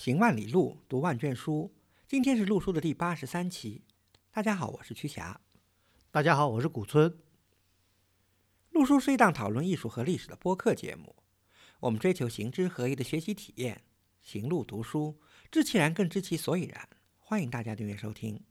[0.00, 1.70] 行万里路，读万卷书。
[2.08, 3.82] 今天是陆书的第八十三期。
[4.30, 5.38] 大家好，我是曲霞。
[6.10, 7.18] 大家好，我是古村。
[8.70, 11.14] 陆书是一档讨论艺术和历史的播客节目。
[11.80, 13.82] 我们追求行知合一的学习体验，
[14.22, 16.88] 行路读书，知其然更知其所以然。
[17.18, 18.42] 欢迎大家订阅收听。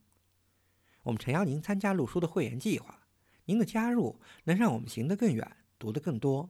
[1.02, 3.08] 我们诚邀您参加陆书的会员计划，
[3.46, 6.48] 您的加入能让我们行得更远，读得更多。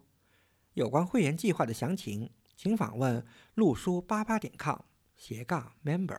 [0.74, 3.24] 有关会员计划的详情，请访问
[3.54, 4.78] 陆书八八点 com
[5.20, 6.18] 斜杠 member。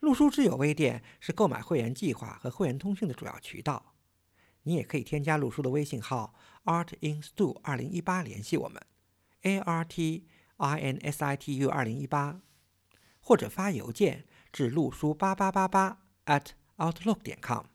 [0.00, 3.94] 陆书之友微店是购买会员计划和会员通讯的主要渠道。
[4.64, 8.82] 你也可以添加陆书的微信号 artinstu 二零一八联系我们
[9.42, 12.40] ，a r t i n s i t u 二零一八，
[13.20, 17.66] 或者发邮件至陆书八八八八 at outlook 点 com。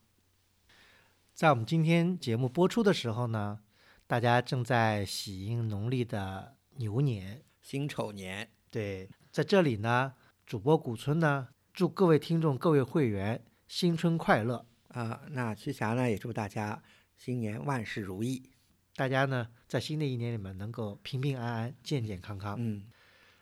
[1.34, 3.62] 在我们今天节目播出的时候呢，
[4.06, 8.52] 大家正在喜迎农历的牛年，辛丑年。
[8.70, 10.14] 对，在这里呢，
[10.46, 14.66] 主播古村呢，祝各位听众、各位会员新春快乐。
[14.88, 16.82] 啊、那曲霞呢也祝大家
[17.18, 18.50] 新年万事如意。
[18.96, 22.56] 大家呢，在新的一年里面能够平平安安、健健康康。
[22.58, 22.86] 嗯，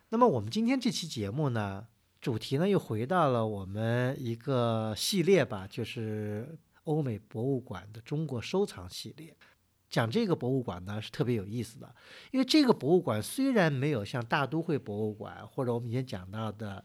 [0.10, 1.86] 那么我们今天这期节目呢，
[2.20, 9.38] 主题呢又回到了我们一个系列吧，就是欧美博物馆的中国收藏系列。
[9.94, 11.96] 讲这个博物馆呢是特别有意思的，
[12.32, 16.84] 因为这个博物馆虽然没有像大都会博物馆或者我们以前讲到的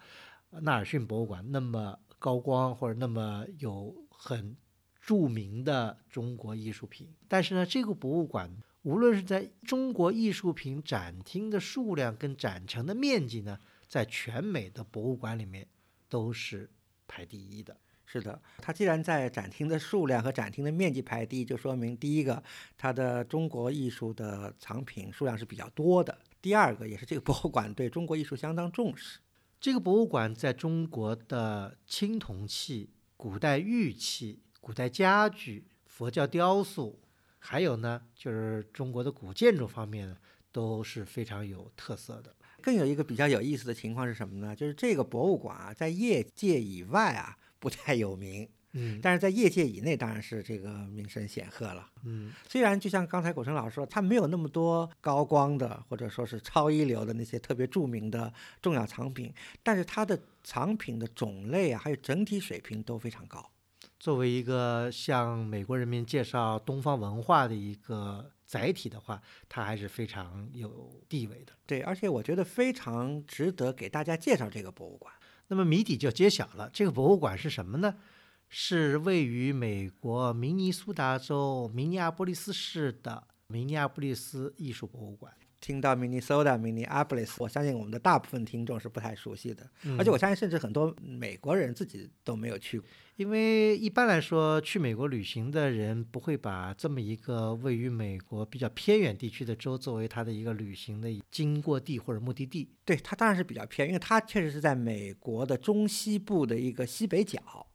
[0.50, 4.54] 纳尔逊博物馆那么高光或者那么有很
[5.00, 15.66] 著名的中国艺术品，但是呢，这个博物馆无论是在中国艺术品展厅的数量跟展成的面积呢，在全美的博物馆里面
[16.10, 16.68] 都是
[17.06, 17.74] 排第一的。
[18.10, 22.42] 是的，它既然在展厅的数量和展厅的面积排第一，就说明第一个，
[22.78, 29.18] 它的中国艺术的藏品数量是比较多的；第二个，也是这个博物馆对中国艺术相当重视。
[29.60, 36.98] 这个博物馆在中国的青铜器、古代玉器、古代家具、佛教雕塑，
[37.38, 40.16] 还有呢，就是中国的古建筑方面，
[40.50, 42.34] 都是非常有特色的。
[42.62, 44.56] 更有一个比较有意思的情况是什么呢？
[44.56, 51.90] 就是这个博物馆啊，在业界以外啊不太有名， 嗯但是在业界以内当然是这个名声显赫了。
[52.04, 59.32] 嗯，虽然就像刚才古城老师说，他没有那么多高光的或者说是超一流的那些特别著名的重要藏品，
[59.62, 63.50] 但是它的藏品的种类啊，还有整体水平都非常高。
[63.98, 71.52] 作为一个向美国人民介绍东方文化的一个载体的话，它还是非常有地位的。
[71.66, 75.12] 对，而且我觉得非常值得给大家介绍这个博物馆。
[75.48, 77.96] 那么谜底就揭晓了，这个博物馆是什么呢？
[78.48, 85.32] 是位于美国明尼苏达州明尼阿波利斯市的明尼阿波利斯艺术博物馆。
[85.60, 92.88] 听到 Minnesota、Minneapolis，我相信我们的大部分听众是不太熟悉的，嗯而且我相信甚至很多美国人自己都没有去过。
[93.16, 102.68] 因为一般来说，去美国旅行的人不会把这么一个位于美国比较偏远地区的州作为他的一个旅行的经过地或者目的地。
[102.84, 107.66] 对，它当然是比较偏，因为它确实是在美国的中西部的一个西北角。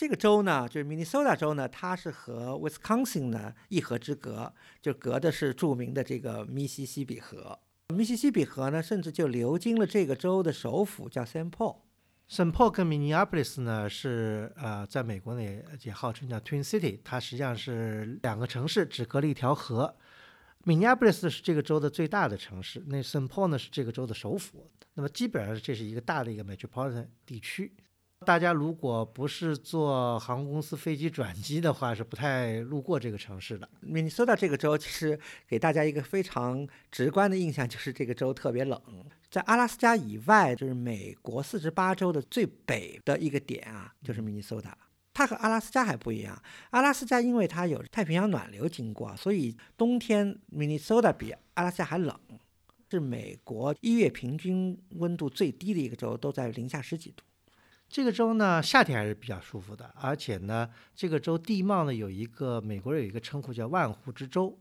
[0.00, 4.50] 这个州呢，就是 Minnesota 州呢，它是和 Wisconsin 呢一河之隔，
[4.80, 7.58] 就隔的是著名的这个密西西比河。
[7.94, 11.80] 密西西比河呢，甚至就流经了这个州的首府，叫 Saint Paul。
[12.30, 19.94] St Paul 跟 Minneapolis 呢是呃，在美国呢也也号称叫 Twin City，它实际上是两个城市，只隔了一条河。
[20.64, 24.70] Minneapolis 是这个州的最大的城市，那 s a n t Paul 呢是这个州的首府。
[24.94, 27.74] 那么基本上这是一个大的一个 metropolitan 地区。
[28.26, 33.66] 大家如果不是坐航空公司飞机转机的话，是不太路过这个城市的。
[33.82, 38.78] Minnesota 这个州其实给大家一个非常直观的印象，就是这个州特别冷。
[39.30, 44.72] 在阿拉斯加以外，就是美国四十八州的最北的一个点啊，就是 Minnesota。
[45.14, 52.14] 它和阿拉斯加还不一样，阿拉斯加因为它有太平洋暖流经过，所以冬天 Minnesota 比阿拉斯加还冷，
[52.90, 57.24] 是美国一月平均温度最低的一个州，都在零下十几度。
[57.90, 64.56] 这个州呢，夏天还是比较舒服的，而且呢，这个州地貌呢有一个美国人有一个称呼叫万湖之州，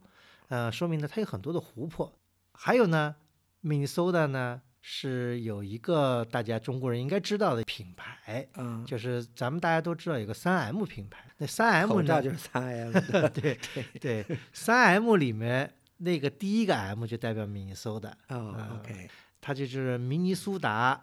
[0.47, 2.11] 呃，说明呢它有很多的湖泊。
[2.53, 3.15] 还有呢
[3.63, 12.91] ，Minnesota 呢是有一个大家中国人应该知道的品牌，嗯，就是咱们大家都知道有个三 M 品牌，那三 M 呢，口罩就是三 M
[13.29, 19.07] 对对对，三 M 里面那个第一个 M 就代表 Minnesota，哦呃，OK，
[19.39, 20.99] 它就是明尼苏达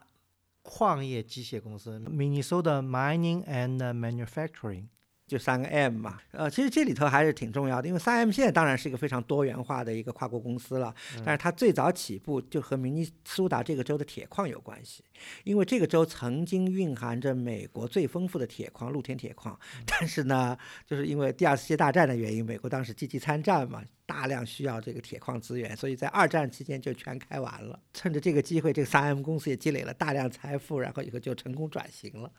[0.67, 4.89] 矿业机械公司 （Minnesota Mining and Manufacturing）。
[5.27, 10.95] 就三个 M 嘛，呃，其实这里头还是挺重要的，因为三 M 现在当然是一个非常多元化的一个跨国公司了，
[11.25, 15.03] 但是它最早起步就和明尼苏达这个州的铁矿有关系，
[15.43, 20.57] 因为这个州曾经蕴含着美国最丰富的铁矿，露天铁矿， 但是呢，
[20.87, 32.31] 就是因为第二次世界大战的原因，美国当时积极参战嘛，大量需要这个铁矿资源，所以在二战期间就全开完了，趁着这个机会，这个三 M 公司也积累了大量财富，然后以后就成功转型了。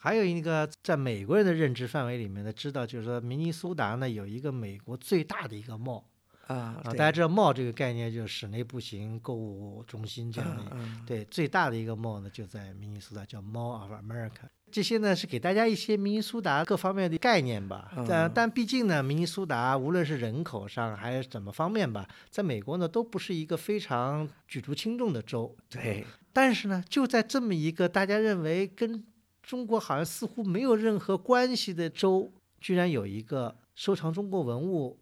[0.00, 6.04] 还有一个在美国人的认知范围里面呢，知道就是说明尼苏达呢有一个美国最大的一个 mall
[6.46, 14.48] 啊，大家知道 mall 这个概念就是室内步行购物中心这样的，对，最大的一个 mall 呢就在明尼苏达，叫 Mall of America。
[14.70, 17.90] 这些呢是给大家一些明尼苏达各方面的概念吧。
[18.06, 25.56] 但但毕竟呢，明尼苏达无论是人口上还是怎么方面吧，在美国呢都不是一个非常举足轻重的州。
[25.68, 29.02] 对，但是呢，就在这么一个大家认为跟
[29.48, 32.30] 中国好像似乎没有任何关系的州，
[32.60, 34.98] 居然有一个收藏中国文物，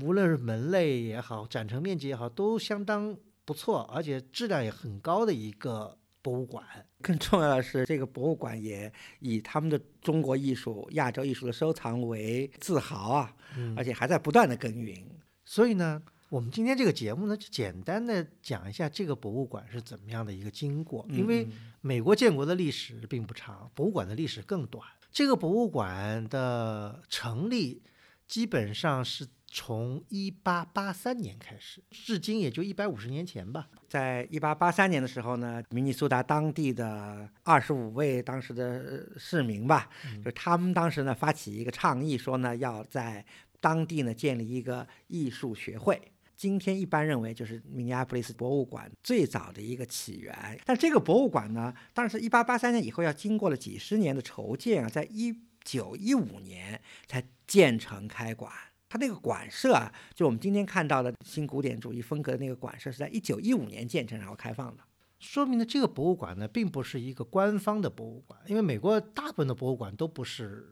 [0.00, 3.14] 无论是门类也好，展成面积也好，都相当
[3.44, 6.64] 不错，而且质量也很高的一个博物馆。
[7.02, 8.90] 更重要的是，这个博物馆也
[9.20, 13.36] 以他们的中国艺术、亚洲艺术的收藏为自豪啊，
[13.76, 14.96] 而且还在不断的耕耘。
[15.44, 16.02] 所以呢。
[16.30, 21.06] 我们今天这个节目呢，就简单的讲一下这个博物馆是怎么样的一个经过。
[21.10, 21.46] 因为
[21.80, 24.84] 美国建国的历史并不长，博物馆的历史更短。
[25.12, 27.82] 这个博物馆的成立
[28.26, 33.68] 基本上是从一八八三年开始，至今也就一百五十年前吧。
[33.88, 39.88] 在一八八三年的时候呢，明尼苏达当地的二十五位当时的市民吧，
[40.24, 43.24] 就他们当时呢发起一个倡议，说呢要在
[43.60, 46.00] 当地呢建立一个艺术学会。
[46.36, 58.52] 今天一般认为就是明尼阿普利斯博物馆最早的一个起源，但这个博物馆呢，当然是一八八三年以后要经过了几十年的筹建啊，在一九一五年才建成开馆。
[58.88, 64.84] 它那个馆舍啊，就我们今天看到的新古典主义风格的那个馆舍，是在一九一五年建成然后开放的，
[65.18, 70.70] 说明呢这个博物馆呢并不是一个官方的博物馆，因为美国大部分的博物馆都不是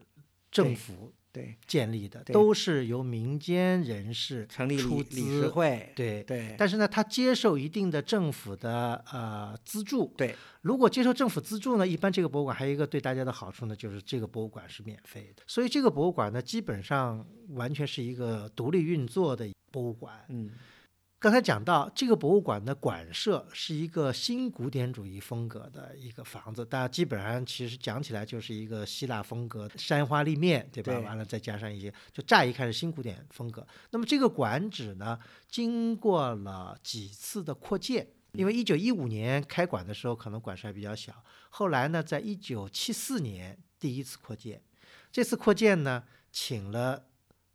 [0.50, 1.12] 政府。
[1.32, 6.54] 对，建立的都是由民间人士成立出理事会，对对。
[6.58, 10.36] 但是呢，他接受一定的政府的呃资助，对。
[10.60, 15.42] 如果接受政府资助呢，一般这个博物馆还有一个对大家的好处呢，就是这个博物馆是免费的。
[15.46, 20.50] 所以这个博物馆呢，基本上完全是一个独立运作的博物馆，嗯。
[21.22, 30.98] 刚才讲到这个博物馆的馆舍是一个新古典主义风格的一个房子，大家基本上其实讲起来就是一个希腊风格山花立面，对吧？
[30.98, 33.64] 完了再加上一些，就乍一看是新古典风格。
[33.90, 35.16] 那么这个馆址呢，
[35.48, 41.14] 经过了几次的扩建，因为一九一五年开馆的时候可能馆舍还比较小，
[41.50, 44.60] 后来呢，在一九七四年第一次扩建，
[45.12, 46.02] 这次扩建呢，
[46.32, 47.04] 请了。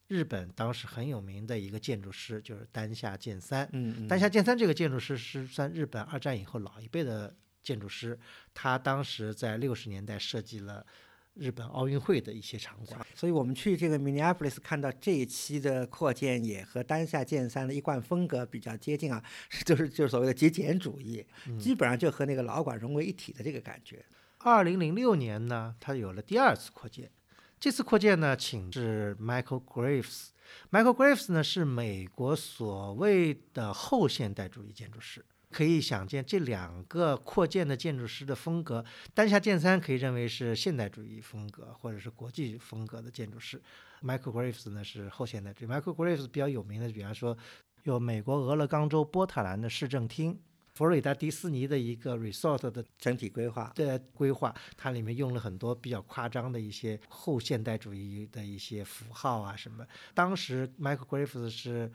[0.07, 3.67] 日本当时很有名的一个建筑师就是丹下健三。
[3.73, 8.17] 嗯，丹下健三这个建筑师是算日本二战以后老一辈的建筑师，
[8.53, 10.85] 他当时在六十年代设计了
[11.33, 13.05] 日本奥运会的一些场馆。
[13.13, 19.21] 所以我们去这个 Minneapolis 看到这一期的扩建也和丹下健三的一贯风格比较接近啊，
[19.65, 21.25] 就是就是所谓的极简主义，
[21.59, 24.05] 基本上就和那个老馆融为一体的这个感觉。
[24.37, 27.11] 二零零六年呢，他有了第二次扩建。
[27.59, 30.27] 这次扩建呢，请是 Michael Graves。
[30.71, 35.25] Michael Graves 呢是美国所谓的后现代主义建筑师。
[35.49, 38.83] 可以想见，这两个扩建的建筑师的风格，
[39.13, 43.59] 丹下剑三可以认为是现代主义风格或者是国际风格的建筑师
[44.03, 45.67] ，Michael Graves 呢是后现代主义。
[45.67, 47.35] Michael Graves 比较有名的，比方说
[47.83, 50.37] 有美国俄勒冈州波特兰的市政厅。
[50.77, 59.83] 佛罗里达迪士尼的一个 resort 的整体规划的规划，它里面用了很多比较夸张的一些后现代主义的一些符号啊什么。
[60.13, 61.91] 当时 Michael Graves 是，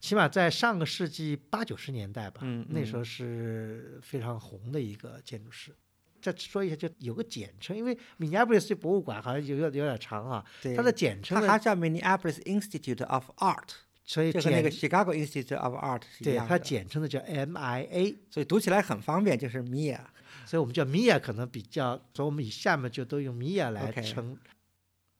[0.00, 5.76] 起码在上个世纪八九十年代吧，嗯，那时候是非常红的一个建筑师。
[6.22, 10.42] 再说一下，就有个简称，因为 Minneapolis 博物馆好像有有有点长啊，
[10.74, 13.74] 它的简称它还叫 Minneapolis Institute of Art。
[14.04, 20.00] 所以就和那个 Chicago Institute of Art 是一样的，对，它简称的叫 MIA，所以读起来很方便，就是 MIA，
[20.44, 24.36] 所以我们叫 MIA 可能比较，所以我们以下面就都用 MIA 来称。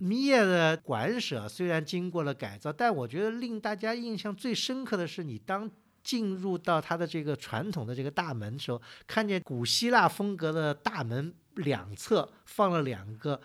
[0.01, 5.71] MIA 的馆舍虽然经过了改造，但我觉得令大家印象最深刻的是，你当
[6.03, 13.41] 进入到它的这个传统的这个大门的时候，看见古希腊风格的大门两侧放了两个。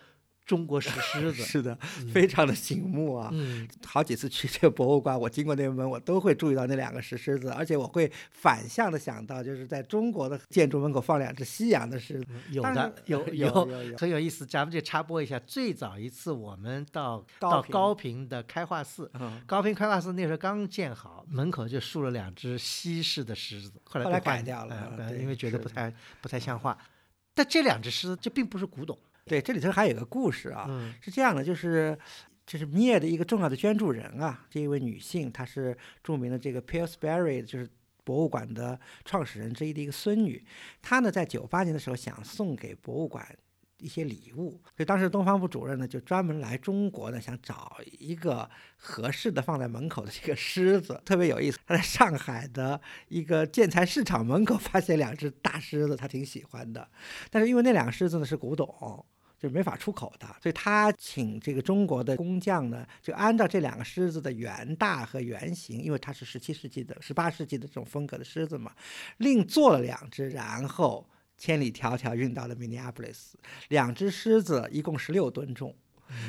[0.48, 1.42] 中国石狮子。
[1.44, 1.76] 是的，
[2.12, 3.28] 非常的醒目啊。
[3.32, 12.26] 嗯，好几次去这个博物馆，我经过那个门，我都会注意到那两个石狮子，而且我会反向的想到，就是在中国的建筑门口放两只西洋的狮子。
[12.50, 14.46] 有的，有有有有很有意思。
[14.46, 26.78] 咱们就插播一下，最早一次我们到到高平的开化寺，嗯，高平开化寺那时候刚建好，门口就竖了两只西式的狮子，后来改掉了呃因为觉得不太不太像话。
[27.34, 28.98] 但这两只狮子，这并不是古董
[29.28, 30.66] 对，这里头还有个故事啊。
[30.68, 31.96] 嗯是这样的，就是
[32.46, 37.68] 就是米娅的一个重要的捐助人啊，这一位女性，她是著名的这个 Pillsbury，就是
[38.02, 40.44] 博物馆的创始人之一的一个孙女。
[40.82, 43.24] 她呢，在九八年的时候想送给博物馆。
[43.80, 51.60] 一些礼物，所以当时东方部主任呢就专门来中国呢，想找一个合适的放在门口的这个狮子，特别有意思。
[51.64, 56.88] 他在上海的一个建材市场门口发现两只大狮子，他挺喜欢的。
[57.30, 59.06] 但是因为那两个狮子呢是古董，
[59.38, 68.72] 就没法出口的，所以他请这个中国的工匠呢，就按照这两个狮子的原大和原型，因为它是十七世纪的、十八世纪的这种风格的狮子嘛，
[69.18, 73.34] 另做了两只，然后千里迢迢运到了 Minneapolis，
[73.68, 75.74] 两只狮子一共十六吨重。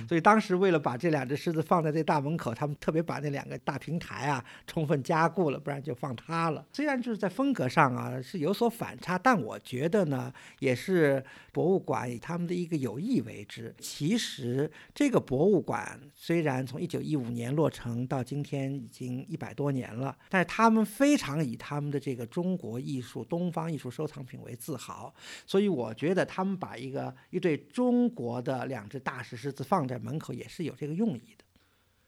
[0.07, 6.65] 所以当时为了把这两只狮子放在这大门口，他们特别把那两个大平台啊充分加固了，不然就放塌了。
[6.73, 13.73] 虽然就是在风格上啊是有所反差，但我觉得呢，也是博物馆以他们的一个有意为之。
[13.79, 25.13] 其实这个博物馆虽然从一九一五年落成到今天已经一百多年了，但是他们非常以他们的这个中国艺术、东方艺术收藏品为自豪。
[25.45, 31.45] 所以我觉得他们把一个一对中国的两只大石狮子放在门口，也是有这个用意的。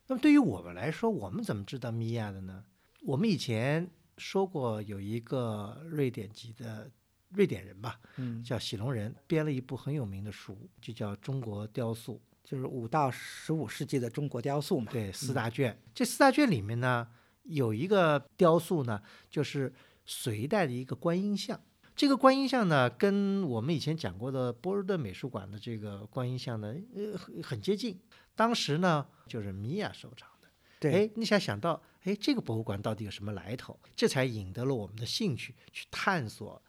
[0.08, 2.66] 那么对于我们来说，我们怎么知道米娅的呢？
[3.04, 3.88] 我们以前
[4.18, 6.90] 说过有一个瑞典籍的
[7.30, 12.16] 瑞典人吧，嗯，叫喜隆人，编了一部很有名的书，就叫《中国雕塑》。
[12.44, 14.92] 就是五到十五世纪的中国雕塑嘛。
[14.92, 15.80] 对，四大卷。
[15.94, 17.08] 这四大卷里面呢，
[17.44, 19.72] 有一个雕塑呢，就是
[20.06, 21.62] 隋代的一个观音像。
[22.02, 27.96] 这个观音像呢，跟我们以前讲过的波尔顿美术馆的这个观音像呢，呃，很很接近。
[28.36, 30.48] 当时呢，就是米娅收藏的。
[30.80, 33.80] 对，哎，你想想到，哎，这个博物馆到底有什么来头？
[33.96, 36.60] 这才引得了我们的兴趣，去探索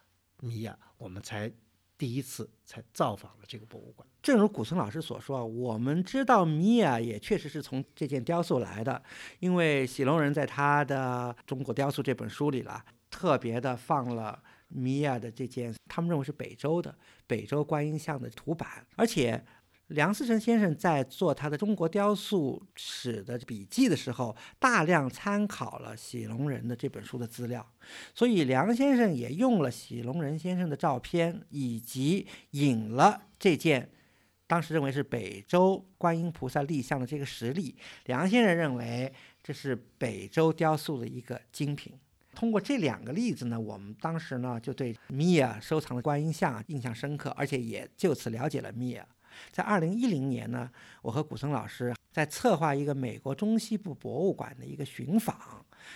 [0.41, 1.51] 米娅，我们才
[1.97, 4.07] 第一次才造访了这个博物馆。
[4.21, 9.01] 正如古村老师所说啊，我们知道米娅也确实是从这件雕塑来的，
[9.39, 14.39] 因为喜隆人在他的《中国雕塑》这本书里了，特别的放了
[14.73, 16.95] 米娅的这件，他们认为是北周的
[17.27, 19.43] 北周观音像的图版，而且。
[19.87, 27.69] 梁思成先生在做他的《中国雕塑史》的笔记的时候，大量参考了喜龙人的这本书的资料，
[28.15, 33.91] 所以梁先生也用了喜龙人先生的照片，以及引了这件
[34.47, 37.75] 当时认为是北周观音菩萨立像的这个实例。
[38.05, 39.13] 梁先生认为
[39.43, 41.93] 这是北周雕塑的一个精品。
[42.35, 49.05] 通过这两个例子呢，我们当时呢就对米娅收藏的观音像印象深刻，而且也就此了解了米娅。
[49.51, 50.69] 在二零一零年呢，
[51.01, 55.35] 我和古森老师在策划一个美国中西部博物馆的一个寻访，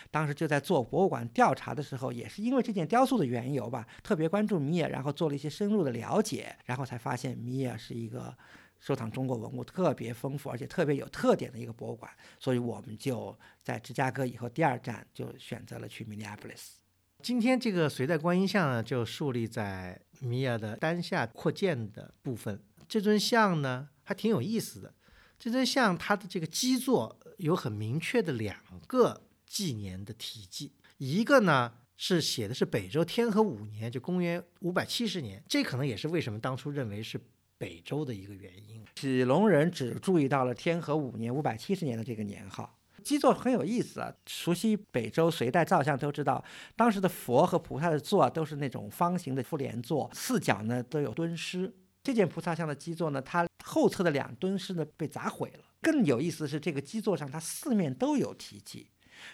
[0.10, 8.36] 当时就在做博物馆调查的时候，也是因为这件雕塑的缘由吧，特别关注米娅，然后做了一些深入的了解，然后才发现米娅是一个
[8.80, 16.76] 收藏中国文物特别丰富而且特别有特点的一个博物馆，所以我们就在芝加哥以后第二站就选择了去 Minneapolis。
[17.24, 22.62] 今天这个隋代观音像呢，就树立在米娅的丹下扩建的部分。
[22.88, 24.94] 这尊像呢，还挺有意思的。
[25.40, 28.58] 这尊像它的这个基座有很明确的两
[28.88, 37.20] 个纪年的题记，一个呢是写的是北周天和五年，就公元五百七十年，这可能也是为什么当初认为是
[37.58, 38.84] 北周的一个原因。
[38.96, 42.78] 启隆人只注意到了天和五年五百七十年的这个年号。
[43.04, 46.44] 基座很有意思啊，熟悉北周隋代造像都知道，
[46.76, 51.74] 当时的佛和菩萨的座都是那种方形的复联座，四角呢都有蹲狮。
[52.04, 55.64] 这件菩萨像的基座呢，它后侧的两蹲狮呢被砸毁了。
[55.82, 58.90] 更有意思的是，这个基座上它四面都有题记。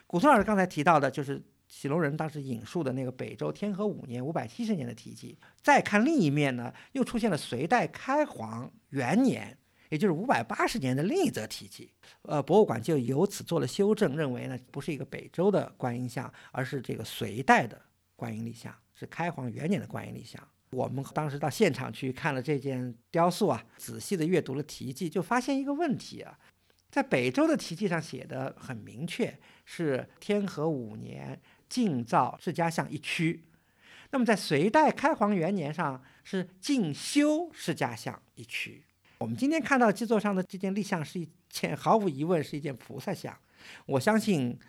[0.05, 1.41] 古松老师刚才提到的，就是
[1.75, 5.35] 喜隆人当时引述的那个北周天和五年五百七十年的题记。
[5.59, 9.57] 再看另一面呢，又出现了隋代开皇元年，
[9.89, 11.91] 也就是五百八十年的另一则题记。
[12.21, 17.81] 呃，博物馆就由此做了修正，认为呢不是一个北周的观音像，而是这个隋代的
[18.15, 20.47] 观音立像，是开皇元年的观音立像。
[20.69, 26.37] 我们当时到现场去看了这件雕塑啊，仔细的阅读了题记，就发现一个问题啊，
[26.91, 31.39] 在北周的题记上写的很明确，是天和五年
[31.73, 33.43] 晋造释迦像一区。
[34.11, 38.85] 那么在隋代开皇元年上是进修释迦像一区。
[39.17, 43.35] 我们今天看到基座上的这件立像是一件毫无疑问是一件菩萨像，
[43.87, 44.59] 我相信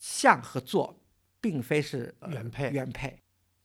[0.00, 0.98] 像和座
[1.40, 3.16] 并非是、呃原配原配。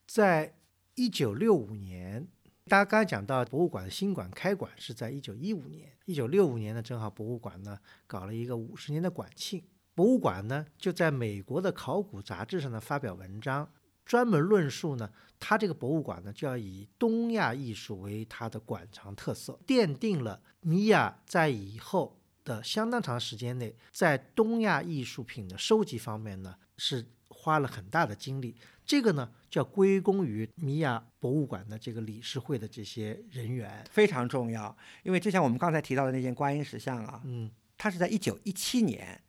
[0.05, 0.53] 在
[0.93, 2.27] 一九六五年，
[2.67, 9.63] 大家刚才讲到博物馆的新馆开馆是在一九一五年，一九六五年呢，正好博物馆呢搞了一个五十年的馆庆。
[9.95, 13.69] 博物馆呢就在美国的考古杂志上呢发表文章，
[14.05, 15.09] 专门论述呢，
[15.39, 28.55] 它这个博物馆呢就要以东亚艺术为它的馆藏特色，奠定了米娅在以后的相当长时间内，在东亚艺术品的收集方面呢是花了很大的精力。
[28.85, 33.81] 这个呢，就要归功于米娅博物馆的这个理事会的这些人员。
[33.89, 39.21] 非常重要，因为就像我们刚才提到的那件观音石像啊，嗯它是在一九一七年嗯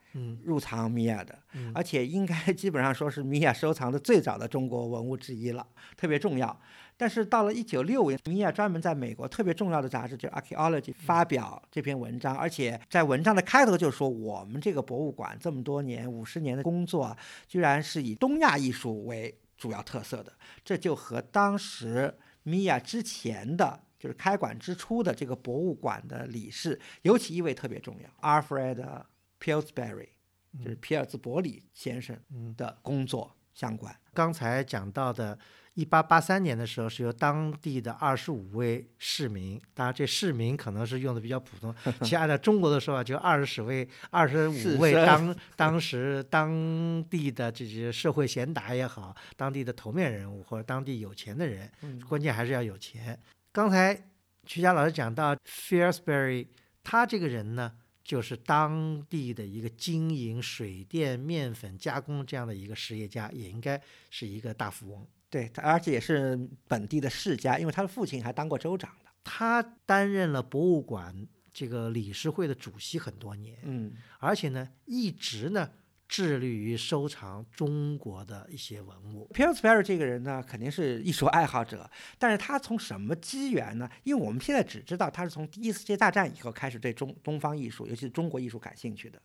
[0.42, 5.66] 入藏米娅的，嗯而且应该 基本上说是米娅收藏的最早的中国文物之一了，
[5.96, 6.60] 特别重要。
[6.96, 17.18] 但是到了一九六五年，米娅专门在美国特别重要的杂志就是《Archaeology》发表这篇文章，而且在文章的开头就说，我们这个博物馆这么多年五十年的工作啊，
[17.48, 20.32] 居然是以东亚艺术为主要特色的，
[20.64, 23.80] 这就和当时米娅之前的。
[23.96, 28.84] 就是开馆之初的这个博物馆的理事，尤其一位特别重要，Alfred
[29.44, 30.08] Pillsbury，
[30.58, 33.94] 就是皮尔兹伯里先生嗯，的工作相关。
[34.14, 35.38] 刚才讲到的，
[35.74, 53.20] 一八八三年的时候，是由当地的二十五位市民，当然这市民可能是用的比较普通， 其实按照中国的说法，就二十位、二十五位当 当时当地的这些社会贤达也好，当地的头面人物或者当地有钱的人，嗯关键还是要有钱。
[53.52, 53.94] 刚才
[54.46, 56.46] 曲佳老师讲到 Fiersbury，
[56.82, 57.72] 他这个人呢，
[58.04, 63.80] 就是当地的一个经营水电、面粉加工这样的一个实业家，也应该
[64.10, 65.06] 是一个大富翁。
[65.30, 69.10] 对，他而且也是本地的世家，因为他的父亲还当过州长的。
[69.24, 75.70] 他担任了博物馆这个理事会的主席很多年，嗯，而且呢，一直呢
[76.14, 79.28] 致力于收藏中国的一些文物。
[79.34, 81.90] Pillsbury 这个人呢，肯定是艺术爱好者，
[82.20, 83.90] 但是他从什么机缘呢？
[84.04, 89.20] 因为我们现在只知道他是从第一次世界大战以后开始对中东方艺术，尤其是中国艺术感兴趣的，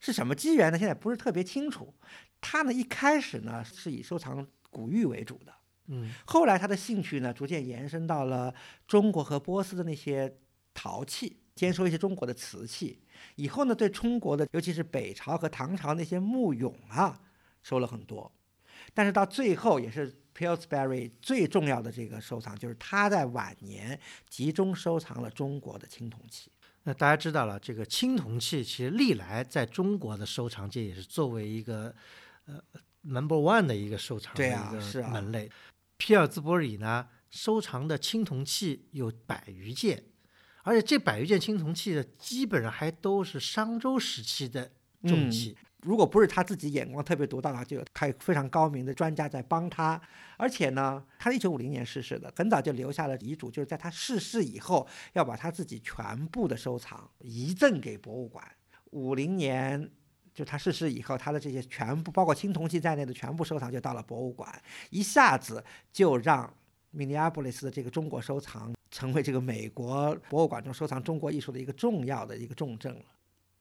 [0.00, 0.78] 是什么机缘呢？
[0.78, 1.92] 现在不是特别清楚。
[2.40, 5.52] 他呢一开始呢是以收藏古玉为主的，
[5.88, 8.54] 嗯后来他的兴趣呢，逐渐延伸到了
[8.86, 10.38] 中国和波斯的那些
[10.72, 13.02] 陶器，兼收一些中国的瓷器。
[13.36, 17.20] 以后呢，对中国的，尤其是北朝和唐朝那些木俑啊，
[17.62, 18.30] 收了很多。
[18.94, 26.50] 但是到最后，也是 Pillsbury 最重要的这个收藏，就是他在晚年集中收藏了中国的青铜器。
[26.84, 31.94] 那大家知道了，这个青铜器其实历来在中国的收藏界也是作为一个
[32.46, 32.58] 呃
[33.02, 35.50] number one 的一个收藏的一个门类。
[35.98, 40.02] 皮尔兹伯里呢，收藏的青铜器有百余件，
[40.62, 44.70] 而且这百余件青铜器的，基本上还都是商周时期的
[45.02, 45.56] 重嗯器。
[45.82, 50.00] 如果不是他自己眼光特别独到的话，就有他有非常高明的专家在帮他。
[50.36, 58.44] 而且呢，他一九五零年逝世的，很早就留下了遗嘱，就是在他逝世以后，要把他自己全部的收藏遗赠给博物馆。
[58.90, 59.90] 五零年。
[60.32, 66.50] 就他逝世以后，他的这些全部，包括青铜器在内的全部收藏，就到了博物馆，一下子就让
[66.92, 73.02] 米尼阿波利斯的这个中国收藏成为这个美国博物馆中收藏中国艺术的一个重要的一个重镇了。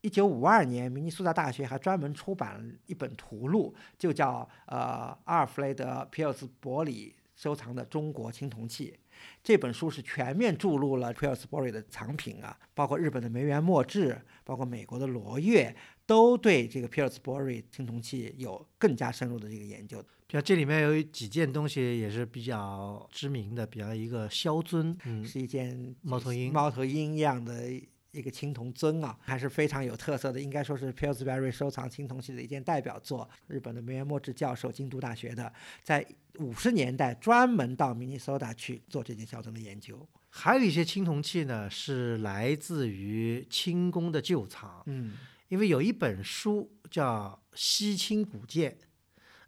[0.01, 8.93] 一九五二年，明尼苏达大学还专门出版了一本图录，就叫呃阿尔弗雷德·皮尔斯伯里收藏的中国青铜器。
[9.41, 15.73] 这本书是全面注入了皮尔斯·伯里的藏品啊，包括日本的梅园墨志，包括美国的罗越，
[16.09, 20.03] 都对这个 Pillsbury 青铜器有更加深入的这个研究。
[20.27, 27.71] 像这里面有几件东西也是比较知名的，比方一个萧尊，嗯，是一件猫头鹰猫头鹰一样的
[28.09, 33.29] 一个青铜尊啊，还是非常有特色的，应该说是 Pillsbury 收藏青铜器的一件代表作。
[33.45, 36.03] 日本的梅原末治教授，京都大学的，在
[36.39, 40.07] 五十年代专门到明尼苏达去做这件肖尊的研究。
[40.31, 45.13] 还有一些青铜器呢是来自于清宫的旧藏，嗯，
[45.49, 48.77] 因为有一本书叫《西清古鉴》，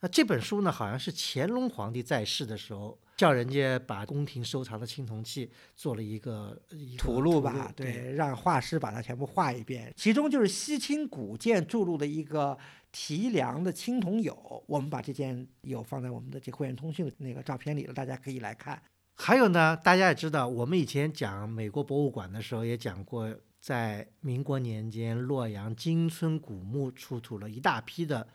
[0.02, 6.60] 那这本书呢好像是乾隆皇帝在世的时候叫人家把宫廷收藏的青铜器做了一个
[6.98, 9.94] 图录吧，对，对，让画师把它全部画一遍。
[9.96, 12.58] 其中就是西清古鉴注入的一个
[12.92, 18.82] 提梁的青铜俑，我们把这件有放在我们的这会员通讯的那个照片里了，大家可以来看。
[19.14, 28.28] 还有呢，大家也知道，我们以前讲美国博物馆的时候也讲过，在民国年间，洛阳金村古墓出土了一大批的，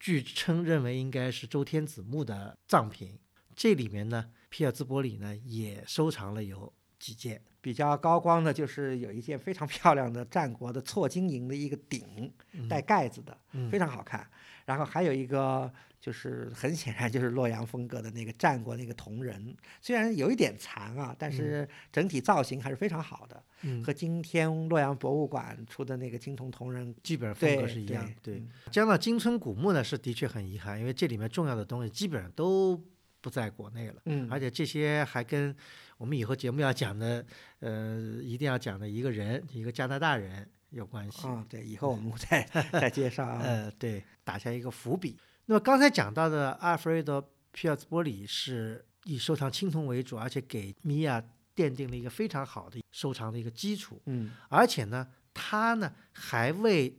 [0.00, 3.16] 据称认为应该是周天子墓的藏品。
[3.54, 7.44] 这里面呢，皮尔兹伯里呢也收藏了有几件。
[7.66, 12.32] 比较高光的就是有一件非常漂亮的战国的错金银的一个鼎，
[12.68, 14.24] 带盖子的，嗯非常好看。
[14.66, 15.68] 然后还有一个
[16.00, 28.08] 就是很显然就是洛阳风格的那个战国那个铜人，虽然有一点残啊，但是整体造型还是非常好的，嗯，和今天洛阳博物馆出的那个青铜铜人基本上风格是一样。
[28.22, 32.80] 对对，讲到金村古墓呢，是的确很遗憾，因为这里面重要的东西基本上都
[33.20, 33.96] 不在国内了。
[34.04, 35.52] 嗯，而且这些还跟
[35.96, 37.24] 我们以后节目要讲的，
[37.60, 41.26] 呃，一定要讲的一个人，一个加拿大人有关系。
[41.26, 43.40] 啊，对，以后我们再再介绍啊。
[43.44, 45.16] 呃，对，打下一个伏笔。
[45.46, 47.20] 那么刚才讲到的阿尔弗雷德·
[47.52, 51.22] 皮尔兹波里是以收藏青铜为主，而且给米娅
[51.54, 54.02] 奠定了一个非常好的收藏的一个基础。
[54.06, 56.94] 嗯而且呢，他呢还为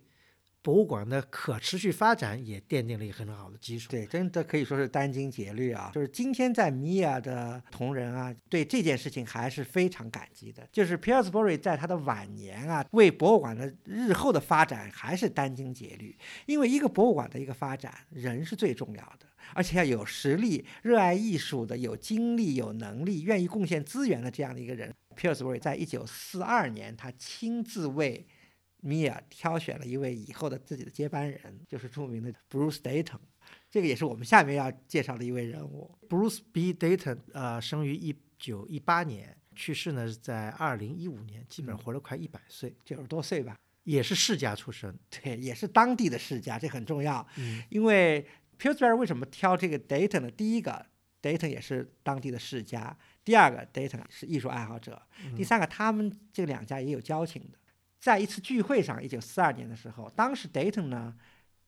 [0.67, 3.89] 博物馆的可持续发展也奠定了一个很好的基础。
[3.89, 5.89] 对，真的可以说是殚精竭虑啊！
[5.95, 10.67] 就是今天在米娅的同仁啊，对这件事情还是非常感激的。
[10.69, 16.13] 就是 Pillsbury 在他的晚年啊，为博物馆的日后的发展还是殚精竭虑。
[16.47, 24.93] 因为一个博物馆的一个发展，人是最重要的，而且要有实力、热爱艺术的、有精力、有能力、愿意贡献资源的这样的一个人。
[25.15, 28.27] Pillsbury 在一九四二年，他亲自为
[28.87, 33.19] 米娅挑选了一位以后的自己的接班人，就是著名的 Bruce Dayton。
[33.69, 35.93] 这个也是我们下面要介绍的一位人物。
[36.07, 36.73] Bruce B.
[36.73, 44.97] Dayton，呃，生于一九一八年，去世呢是在二零一五年，基本上活了快一百岁，九十多岁吧，也是世家出身。
[45.09, 47.25] 对，也是当地的世家，这很重要。
[47.35, 48.25] 嗯因为
[48.57, 50.31] Pillsbury 为什么挑这个 Dayton 呢？
[50.31, 50.85] 第一个
[51.21, 54.93] ，Dayton 也是当地的世家；第二个，Dayton 是艺术爱好者；
[55.35, 57.57] 第三个，他们这两家也有交情的。
[57.99, 61.15] 在一次聚会上，一九四二年的时候，当时 Dayton 呢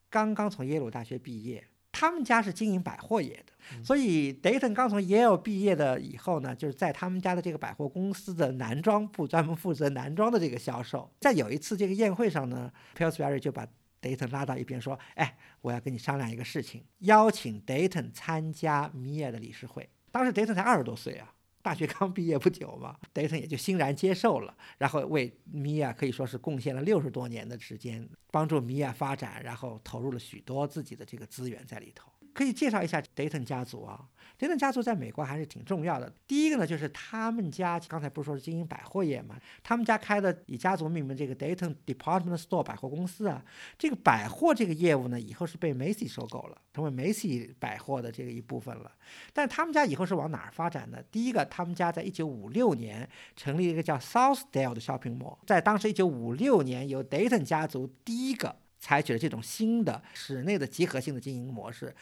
[0.09, 11.11] 刚刚从耶鲁大学毕业，他们家是经营百货业的，所以 Dayton 刚从耶鲁毕业的以后呢，就是在他们家的这个百货公司的男装部专门负责男装的这个销售。
[11.19, 13.67] 在有一次这个宴会上呢，Pillsbury 就把
[14.01, 32.11] Dayton 拉到一边说：“哎，我要跟你商量一个事情，邀请 Dayton 参加米娅的理事会。”当时 Dayton 才二十多岁啊，大学刚毕业不久嘛，Dayton 也就欣然接受了，然后为米娅可以说是贡献了六十多年的时间，帮助米娅发展，然后投入了许多自己的这个资源在里头。
[32.33, 34.07] 可以介绍一下 Dayton 家族啊
[34.39, 36.11] data 家族在美国还是挺重要的。
[36.25, 43.43] 第一个呢，就是他们家刚才不是说是经营百货业嘛，他们家开的以家族命名这个 Dayton Department Store 百货公司啊，
[43.77, 48.91] 这个百货这个业务呢，以后是被 Macy 收购了，成为 Macy 百货的这个一部分了。
[49.33, 51.03] 但他们家以后是往哪儿发展呢？
[51.11, 61.93] 第一个，他们家在一九五六年成立一个叫 Southdale 的 shopping mall，在当时一九五六年，由 Dayton 家族第一个采取了这种新的室内的集合性的经营模式。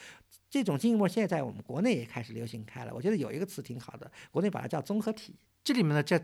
[0.50, 2.94] 这种经营模式现在在我们国内也开始流行开了。
[2.94, 5.36] 我觉得有一个词挺好的，国内把它叫综合体。
[5.64, 6.24] 这里面呢，再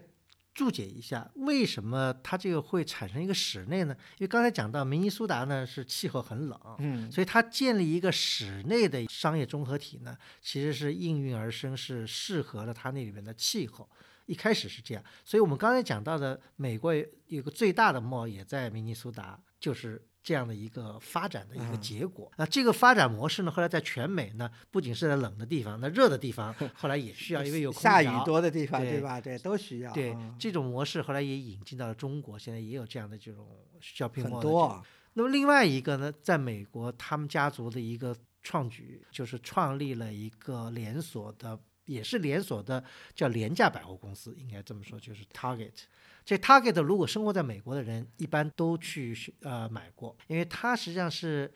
[0.53, 3.95] 注解一下，为什么它这个会产生一个室内呢？
[4.17, 13.89] 因为刚才讲到明尼苏达呢是气候很冷，嗯，所以它建立一个室内的商业综合体呢，其实是应运而生，是适合了它那里面的气候。
[14.25, 16.93] 一开始是这样，所以我们刚才讲到的美国
[17.27, 22.31] 有个最大的 mall 也在明尼苏达，就是这样的一个发展的一个嗯结果。
[22.37, 29.19] 那这个发展模式呢，后来在全美呢，不仅是在冷的地方，那热的地方 后来也需要，因为有空下雨调多的地方，对对吧？
[29.19, 29.91] 对，都需要。
[29.93, 33.45] 对嗯这种模式后来也引进到了中国，现在也有这样的这种
[33.81, 34.81] shopping 很多。
[35.15, 42.83] 那么另外一个呢，在美国，他们家族的一个创举就是创立了一个连锁的，也是连锁的
[43.13, 45.83] 叫廉价百货公司，应该这么说，就是 Target。
[46.25, 51.51] 这 Target 如果生活在美国的人，一般都去呃买过，因为它实际上是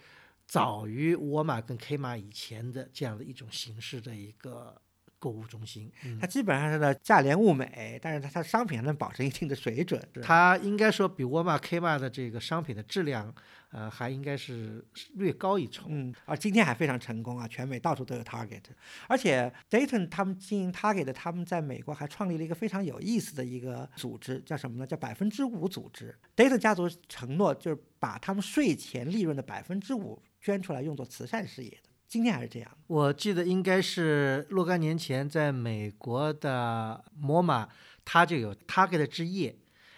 [0.46, 4.82] 早于沃尔玛跟 kma 以前的这样的一种形式的一个
[5.20, 5.92] 购物中心。
[6.06, 10.02] 嗯它基本上是呢价廉物美，但是它它商品还能保证一定的水准。
[10.22, 13.34] 它应该说比沃尔玛、Kmart 的这个商品的质量，
[13.72, 15.88] 呃，还应该是略高一筹。
[15.90, 18.64] 嗯，而今天还非常成功啊，全美到处都有 Target，
[19.08, 24.88] 而且 Dayton 他们经营 Target，他们在美国还创立了一个非常有意思的一个组织，叫什么呢？
[24.88, 26.16] 叫百分之五组织。
[26.36, 32.72] Dayton 家族承诺就是把他们税前利润的百分之五捐出来用作慈善事业的，今天还是这样。
[32.88, 37.68] 我记得应该是若干年前在美国的 MoMA，
[38.06, 39.56] 它就有 Target 之夜，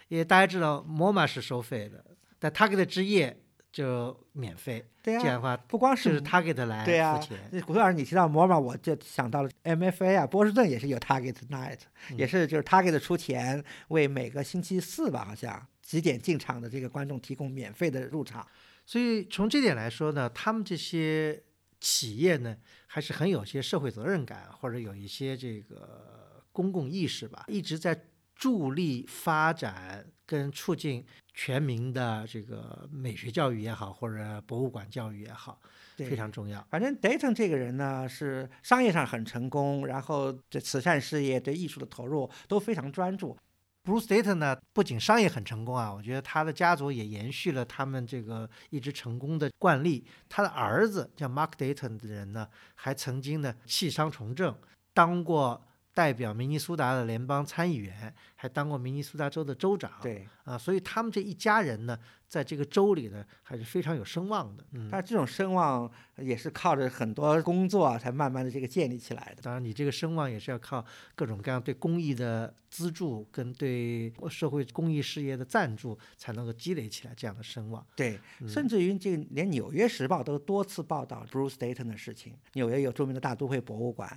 [0.08, 2.04] 因为大家知道 MoMA 是收费的，
[2.38, 4.84] 但 Target 之夜就免费。
[5.02, 7.38] 对呀、这样的话，不光就是是 Target 来对呀付钱。
[7.52, 11.78] 那古老师，你提到摩尔玛，我就想到了 MFA 啊，波士顿也是有 Target Night，、
[12.16, 18.46] 也嗯是就是 Target 出钱为每个星期四吧，好像几点进场的这个观众提供免费的入场。
[18.84, 21.42] 所以从这点来说呢，他们这些
[21.80, 35.60] 企业呢，还是很有些社会责任感，或者有一些这个公共意识吧，一直在助力发展跟促进全民的这个美学教育也好，或者博物馆教育也好，
[35.96, 36.66] 非常重要。
[36.70, 43.36] 反正 Dayton 这个人呢，是商业上很成功，然后这慈善事业、对艺术的投入都非常专注。
[43.82, 50.04] Bruce Dayton 呢，不仅商业很成功啊，我觉得他的家族也延续了他们这个一直成功的惯例。
[50.28, 54.54] 他的儿子叫 Mark Dayton 的人呢，还曾经呢弃商从政，
[54.92, 55.62] 当过
[55.94, 59.90] 代表明尼苏达的联邦参议员，还当过明尼苏达州的州长。
[60.02, 61.98] 对，啊，所以他们这一家人呢，
[62.30, 64.64] 在这个州里呢，还是非常有声望的。
[64.70, 69.42] 嗯，但这种声望也是靠着很多工作啊才慢慢的这个建立起来的。
[69.42, 70.84] 当然，你这个声望也是要靠
[71.16, 77.84] 各种各样对公益的资助跟对社会公益事业的赞助，才能够积累起来这样的声望。
[77.96, 78.16] 对，
[78.46, 82.38] 甚至于这个连《纽约时报》都多次报道 Bruce Dayton 的事情。
[82.52, 84.08] 纽约有著名的大都会博物馆，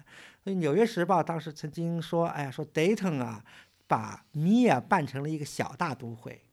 [0.44, 3.44] 所以《纽约时报》当时曾经说：“哎呀，说 Dayton 啊，
[3.88, 6.44] 把米娅办成了一个小大都会，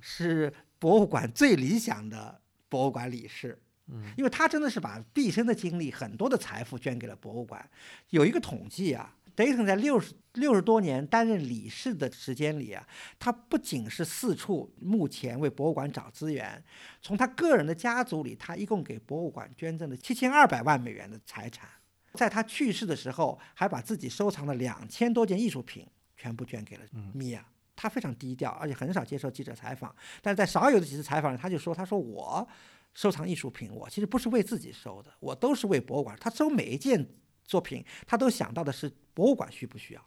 [0.00, 0.50] 是
[0.82, 7.70] 博物馆最理想的博物馆理事。”嗯，因为他真的是把毕生的精力、很多的财富捐给了博物馆。
[8.10, 12.84] 有一个统计啊，Dayton 在六十六十多年担任理事的时间里啊，
[13.18, 16.62] 他不仅是四处目前为博物馆找资源，
[17.00, 21.68] 从他个人的家族里，他一共给博物馆捐赠了七千二百万美元的财产。
[22.14, 27.44] 在他去世的时候，还把自己收藏的两千多件艺术品全部捐给了米娅。
[27.74, 29.94] 他非常低调，而且很少接受记者采访。
[30.20, 32.46] 但是在少有的几次采访里，他就说：“他说我
[32.94, 36.16] 收藏艺术品，我其实不是为自己收的，我都是为博物馆。
[36.20, 37.08] 他收每一件
[37.44, 40.02] 作品，他都想到的是博物馆需不需要。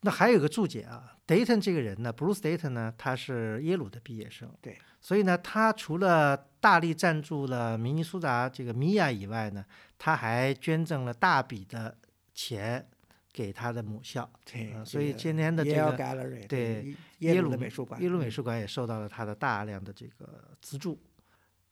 [0.00, 9.64] 那还有个注解啊，Dayton 这个人呢，Bruce Dayton 呢，他是耶鲁的毕业生，对，所以呢，他除了大力赞助了明尼苏达这个米娅以外呢，
[9.96, 11.96] 他还捐赠了大笔的
[12.34, 12.86] 钱
[13.34, 14.30] 给他的母校。
[14.44, 21.02] 对嗯所以今天的这个 Gallery，对耶鲁美术馆，耶鲁美嗯术馆也受到了他的大量的这个资助。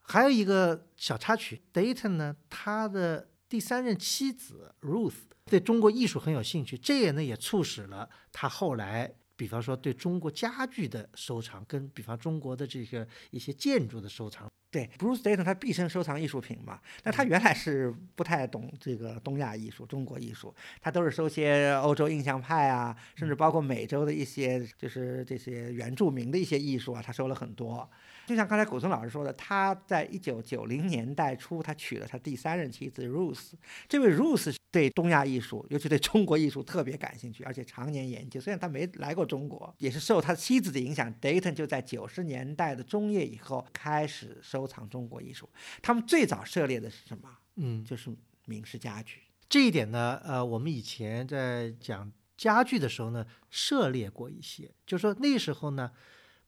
[0.00, 14.48] 还有一个小插曲，Dayton 呢，他的第三任妻子 Ruth 对中国艺术很有兴趣，这也呢也促使了他后来，比方说对中国家具的收藏，跟比方中国的这个一些建筑的收藏。
[14.70, 27.90] 对，Bruce Dayton 他毕生收藏艺术品嘛，但他原来是不太懂这个东亚艺术、中国艺术，他都是收些欧洲印象派啊，甚至包括美洲的一些就是这些原住民的一些艺术啊，他收了很多。
[28.26, 33.52] 就像刚才古松老师说的，他在一九九零年代初，他娶了他第三任妻子 Ruth。
[33.88, 38.40] 这位 Ruth 对东亚艺术，尤其对中国艺术特别感兴趣，而且常年研究。
[38.40, 45.50] 虽然他没来过中国，也是受他妻子的影响，Dayton 就在九十年代的中叶以后开始收藏中国艺术。
[45.82, 47.28] 他们最早涉猎的是什么？
[47.56, 48.08] 嗯，就是
[48.46, 49.20] 明式家具。
[49.48, 55.90] 这一点呢，呃，我们以前在讲家具的时候呢，涉猎过一些，就是说那时候呢。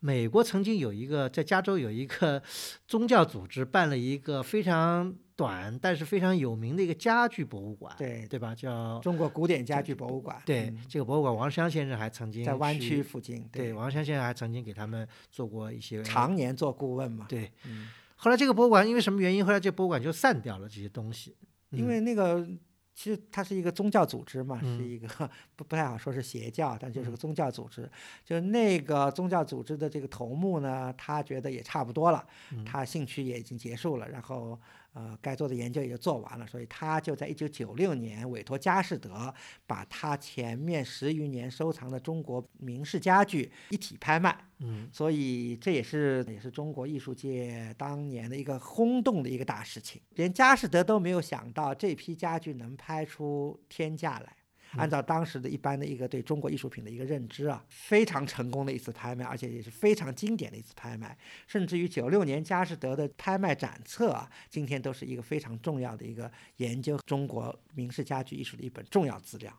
[0.04, 2.42] 美国曾经有一个在加州有一个
[2.86, 8.54] 宗教组织办了一个非常短但是非常有名的一个家具博物馆，对对吧？
[8.54, 10.42] 叫中国古典家具博物馆。
[10.44, 13.48] 对嗯这个博物馆，王湘先生还曾经在湾区附近。
[13.50, 17.24] 对王湘先生还曾经给他们做过一些常年做顾问嘛。
[17.26, 17.50] 对。
[17.66, 19.42] 嗯，后来这个博物馆因为什么原因？
[19.42, 21.34] 后来这个博物馆就散掉了这些东西，
[21.70, 22.46] 因为那个
[22.94, 24.78] 其实它是一个宗教组织嘛，嗯。
[24.78, 25.08] 是一个
[25.56, 27.18] 不不太好说是邪教，但就是个嗯。
[27.18, 27.90] 宗教组织。
[28.24, 32.64] 就那个宗教组织的这个头目呢，他觉得也差不多了，嗯。
[32.64, 34.58] 他兴趣也已经结束了，然后
[34.94, 39.34] 呃该做的研究也就做完了，所以他就在一九九六年委托佳士得
[39.66, 44.34] 把他前面十余年收藏的中国明式家具一体拍卖。
[44.60, 54.36] 嗯所以这也是也是中国艺术界当年的一个轰动的一个大事情，连佳士得都没有想到这批家具能拍出天价来。
[54.76, 61.16] 按照当时的一般的一个对中国艺术品的一个认知啊，非常成功的一次拍卖，而且也是非常经典的一次拍卖。
[61.46, 69.52] 甚至于九六年佳士得的拍卖展册啊，今天都是一个非常重要的一个研究中国明式家具艺术的一本重要资料。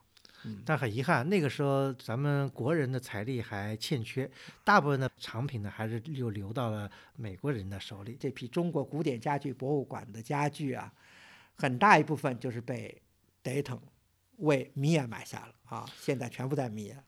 [0.44, 4.30] 嗯，但很遗憾，那个时候咱们国人的财力还欠缺，
[4.64, 8.16] 大部分的藏品呢还是又流到了美国人的手里。
[8.20, 10.94] 这批中国古典家具博物馆的家具啊，
[11.56, 13.02] 很大一部分就是被
[13.44, 13.80] Dayton
[14.40, 17.04] 为米娅买下了啊，现在全部在米娅。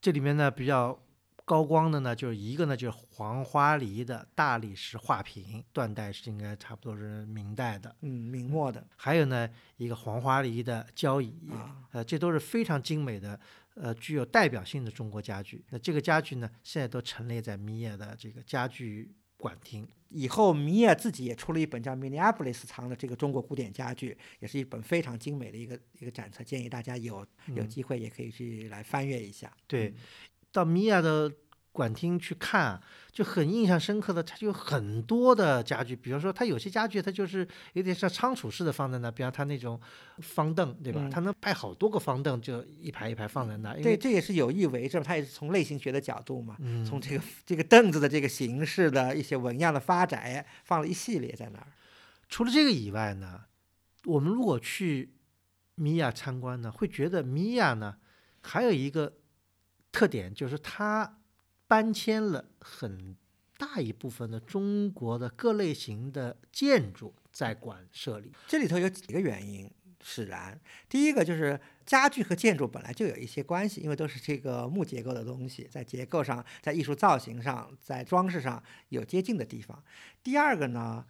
[0.00, 0.98] 这里面呢比较
[1.44, 7.94] 高光的呢，就是一个呢就是黄花梨的大理石画屏，断代是应该差不多是明代的。
[8.00, 13.38] 嗯，明末的还有呢一个黄花梨的交椅，啊，呃，这都是非常精美的，
[13.74, 15.64] 呃，具有代表性的中国家具。
[15.70, 19.86] 那这个家具呢，现在都陈列在米娅的这个家具馆厅。
[20.14, 29.52] 以后米娅自己也出了一本叫《Minneapolis 藏的这个中国古典家具》，也是一本非常精美的一个一个展册，建议大家有有嗯机会也可以去来翻阅一下。
[29.66, 29.94] 对嗯，
[30.52, 31.28] 到米娅的
[31.74, 39.78] 馆厅去看啊，就很印象深刻的，它就有很多的家具，比如说它有些家具它就是有点像仓储式的放在那，比方它那种
[40.20, 41.00] 方凳，对吧？
[41.02, 51.66] 嗯它能摆好多个方凳，就一排一排放在那，因对，这也是有意为之嘛，它也是从类型学的角度嘛，嗯从这个这个凳子的这个形式的一些纹样的发展，放了一系列在那儿。
[52.28, 53.40] 除了这个以外呢，
[54.04, 55.12] 我们如果去
[55.74, 57.96] 米娅参观呢，会觉得米娅呢
[58.42, 59.12] 还有一个
[59.90, 61.18] 特点，就是它
[61.66, 63.16] 搬迁了很
[63.56, 68.32] 大一部分的中国的各类型的建筑在馆舍里。
[68.46, 69.70] 这里头有几个原因
[70.02, 70.60] 使然。
[70.88, 79.82] 第一个就是家具和建筑本来就有一些关系，因为都是这个木结构的东西，在结构上、在艺术造型上、在装饰上有接近的地方。
[80.22, 81.06] 第二个呢，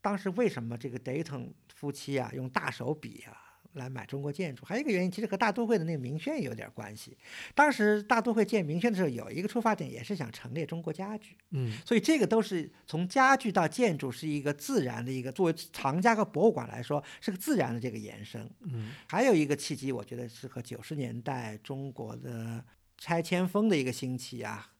[0.00, 3.47] 当时为什么这个 Dayton 夫妻啊用大手笔啊？
[3.74, 7.16] 来买中国建筑，还有一个原因，其实和大都会的那个明轩有点关系。
[7.54, 11.36] 当时大都会建明轩的时候，有一个出发点，也是想陈列中国家具。
[11.50, 18.48] 嗯所以这个都是从家具到建筑是一个自然的一个，作为藏家和博物馆来说是个自然的这个延伸。
[18.60, 22.64] 嗯还有一个契机，我觉得是和九十年代中国的
[22.96, 24.72] 拆迁风的一个兴起啊，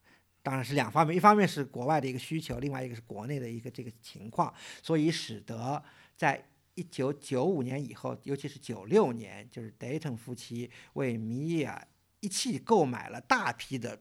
[0.43, 5.83] 当然是两方面，一方面是国外的一个需求，另外一个是国内的一个这个情况，所以使得
[6.17, 6.43] 在
[6.79, 11.85] 一九九五年以后，尤其是九六年，就是 Dayton 夫妻为米娅
[12.21, 14.01] 一起购买了大批的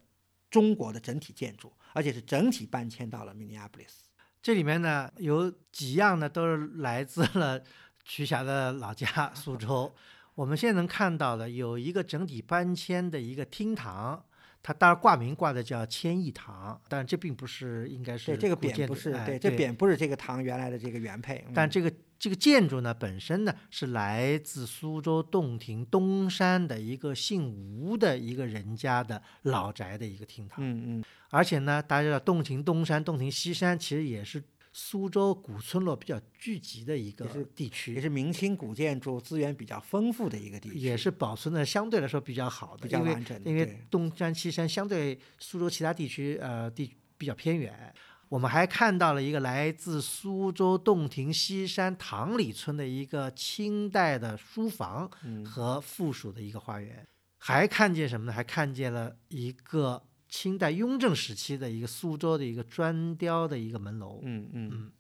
[0.52, 4.06] 中国的整体建筑，而且是整体搬迁到了 Minneapolis。
[4.44, 7.64] 这里面呢有几样呢都是来自了
[8.06, 9.92] 徐霞的老家苏州。
[10.36, 14.24] 我们现在能看到的有一个整体搬迁的一个厅堂，
[14.62, 21.44] 它当然挂名挂的叫千亿堂，但这并不是应该是对，这个匾不是，哎对，这匾不是这个堂原来的这个原配。
[21.48, 37.26] 嗯但这个这个建筑呢，本身呢是来自苏州洞庭东山的一个姓吴的一个人家的老宅的一个厅堂，嗯嗯，而且呢，大家知道洞庭东山、洞庭西山其实也是苏州古村落比较聚集的一个
[37.56, 43.50] 地区也，是明清古建筑资源比较丰富的一个地区，也是保存的相对来说比较好的，比较完整的。
[43.50, 47.94] 因为对东山西山相对苏州其他地区呃地比较偏远。
[48.30, 58.34] 我们还看到了一个来自苏州洞庭西山塘里村的一个清代的书房嗯和附属的一个花园，还看见什么呢？
[58.34, 64.20] 还看见了一个清代雍正时期的一个苏州的一个砖雕的一个门楼。
[64.24, 64.92] 嗯嗯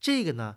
[0.00, 0.56] 这个呢，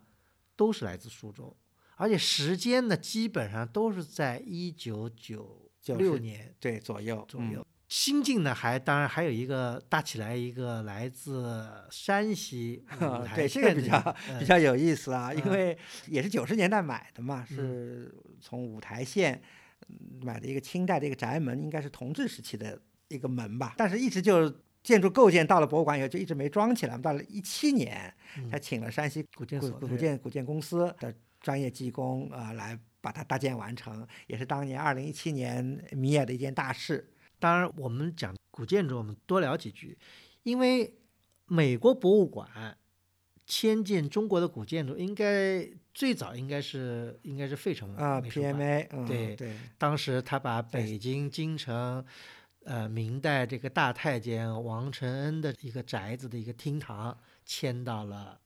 [0.55, 1.55] 都是来自苏州，
[1.95, 7.67] 而且时间呢，基本上都是在一九九六年对左右嗯左右。
[7.87, 15.51] 新晋呢，还当然还有一个搭起来一个来自山西 舞台对这个比较嗯比较有意思啊，因嗯。
[15.51, 19.41] 为也是九十年代买的嘛，是从五台县
[19.87, 28.49] 嗯买的一个清代的一个宅门，应该是同治时期的一个门吧，但是一直就建筑构建到了博物馆以后就一直没装起来，到了一七年嗯。
[28.49, 37.13] 才请了山西古建古建古建公司的专业技工啊、呃来把它搭建完成，也是当年二零一七年米娅的一件大事。
[37.39, 39.97] 当然，我们讲古建筑，我们多聊几句，
[40.43, 40.93] 因为
[41.45, 42.77] 美国博物馆
[43.45, 52.03] 迁建中国的古建筑，应该最早应该是应该是费城啊美术馆，PMA，嗯，对对，当时他把北京京城，
[52.65, 58.39] 呃，明代这个大太监王承恩的一个宅子的一个厅堂迁到了，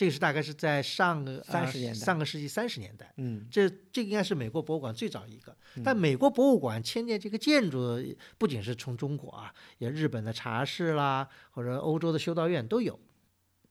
[0.00, 3.12] 这个是大概是在上个呃30年代上个世纪三十年代。
[3.18, 8.02] 嗯，这这个应该是美国博物馆最早一个，但嗯美国博物馆迁建这个建筑，
[8.38, 12.98] 不仅是从中国啊，也日本的茶室啦，或者欧洲的修道院都有。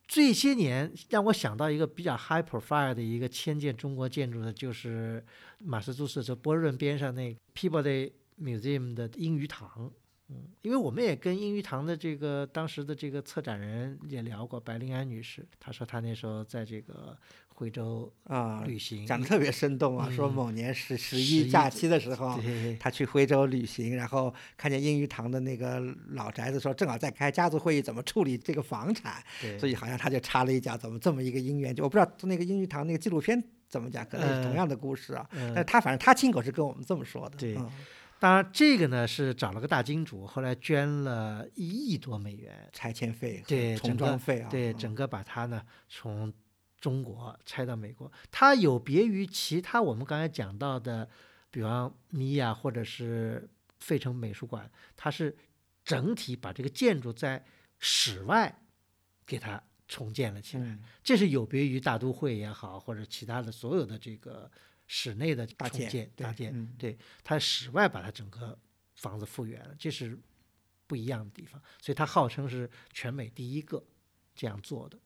[0.05, 5.25] 这些年让我想到一个比较 high profile 的一个迁建中国建筑的，就是
[5.57, 9.91] 马斯诸塞州波士顿边上那 Peabody Museum 的英语堂。
[10.29, 22.39] 嗯，因为我们也跟英语堂的这个当时的这个策展人也聊过，白灵安女士，她说她那时候在这个惠州啊，旅行，讲的特别生动啊，说嗯某年十十十一一假期的时候，
[22.79, 25.79] 她去徽州旅行，然后看见英语堂的那个
[26.11, 29.23] 老宅子，说正好在开家族会议，怎么处理这个房产，
[29.59, 31.73] 所以好像她就插了一脚，怎么这么一个姻缘？
[31.73, 35.27] 就我不知道那个英语堂那个纪录片怎么讲，可能是同嗯样的故事啊。
[35.31, 37.37] 嗯但是她反正她亲口是跟我们这么说的。
[37.37, 37.67] 对嗯
[38.19, 44.77] 当然这个呢是找了个大金主，后来捐了一亿多美元，拆迁费对重整装费啊，对，嗯。
[44.77, 46.31] 整个把它呢从
[46.81, 51.07] 中国拆到美国，它有别于其他我们刚才讲到的，
[51.49, 53.49] 比方米娅或者是
[53.79, 55.35] 费城美术馆，它是
[55.83, 57.45] 整体把这个建筑在
[57.79, 58.61] 室外
[59.25, 60.83] 给它重建了起来，嗯。
[61.01, 64.51] 这是有别于大都会也好，或者其他的所有的这个
[64.91, 68.57] 室内的搭建搭对建，嗯对，它室外把它整个
[68.95, 70.17] 房子复原了，这是
[70.87, 73.81] 不一样的地方，所以它号称是全美第一个
[74.35, 74.99] 这样做的。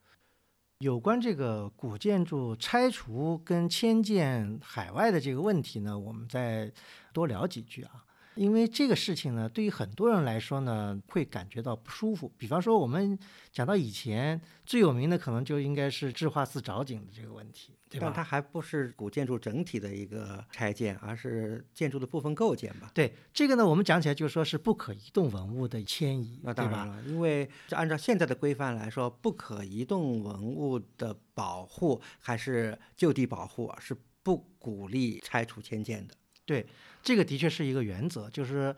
[0.77, 6.71] 有关这个古建筑拆除跟迁建海外的这个问题呢，我们再
[7.11, 8.05] 多聊几句啊。
[8.35, 12.31] 因为这个事情呢，对于很多人来说呢，会感觉到不舒服。
[12.37, 13.17] 比方说，我们
[13.51, 18.07] 讲到以前最有名的，可能就应该是智化寺藻井的这个问题，对吧？
[18.07, 22.89] 但它还不是古建筑整体的一个拆建，而是建筑的部分构建吧？
[22.93, 36.15] 对这个呢，我们讲起来就说是不可移动文物的迁移，那当然了，因为按照现在的规范来说，不可移动文物的保护还是就地保护，是不鼓励拆除迁建的。
[36.45, 36.65] 对，
[37.01, 38.75] 这个的确是一个原则，就是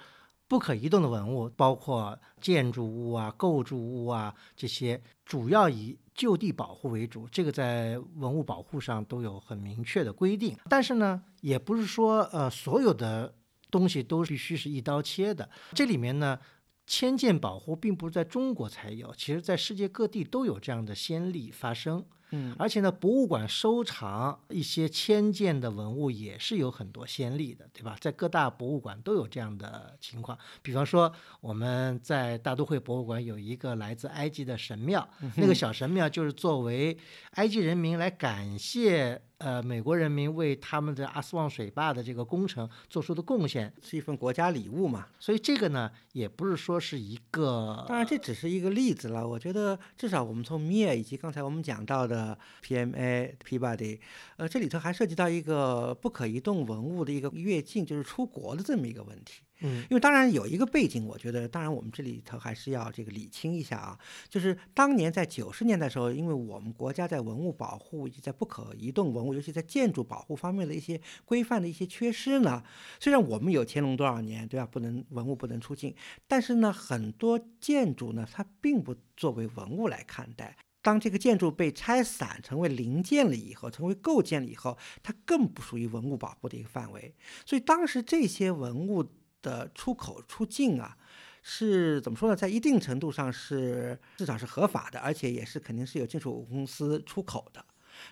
[0.47, 7.27] 不可移动的文物，包括建筑物啊、构筑物啊这些，主要以就地保护为主。
[7.31, 10.55] 这个在文物保护上都有很明确的规定。
[10.69, 13.33] 但是呢，也不是说呃所有的
[13.71, 15.49] 东西都必须是一刀切的。
[15.73, 16.39] 这里面呢，
[16.85, 22.05] 迁建保护并不是在中国才有，其实在世界各地都有这样的先例发生。
[22.35, 27.95] 嗯，而且呢，博物馆收藏一些迁建的文物也是有很多先例的，对吧？
[28.01, 30.37] 在各大博物馆都有这样的情况。
[30.61, 35.07] 比方说，我们在大都会博物馆有一个来自埃及的神庙，
[35.37, 36.97] 那个小神庙就是作为
[37.31, 39.21] 埃及人民来感谢。
[39.37, 45.07] 呃，美国人民为他们的阿斯旺水坝的这个工程做出的贡献，是一份国家礼物嘛？
[45.19, 49.27] 所以这个呢，也不是说是一个，当然这只是一个例子了。
[49.27, 53.99] 我觉得至少我们从 MIA 以及刚才我们讲到的 PMA、Peabody，
[54.37, 59.41] 呃，这里头还涉及到一个不可移动文物的一个越境，就是出国的这么一个问题。
[59.61, 63.97] 嗯，因为当然有一个背景，我觉得当然我们这里头还是要这个理清一下啊，
[64.27, 72.61] 就是当年在九十年代的时候，因为我们国家在文物保护以及在不可移动文物，尤其在建筑保护方面的一些规范的一些缺失呢，
[72.99, 74.65] 虽然我们有乾隆多少年，对吧？
[74.65, 75.95] 不能文物不能出境，
[76.27, 80.57] 但是呢，很多建筑呢，它并不作为文物来看待。
[80.81, 87.15] 当这个建筑被拆散成为零件了以后，成为构件了以后，它更不属于文物保护的一个范围。
[87.45, 89.05] 所以当时这些文物。
[89.45, 90.97] 的出口出境啊，
[91.43, 92.35] 是怎么说呢？
[92.35, 97.63] 在一定程度上是至少是合法的，而且也是肯定是有进出口公司出口的。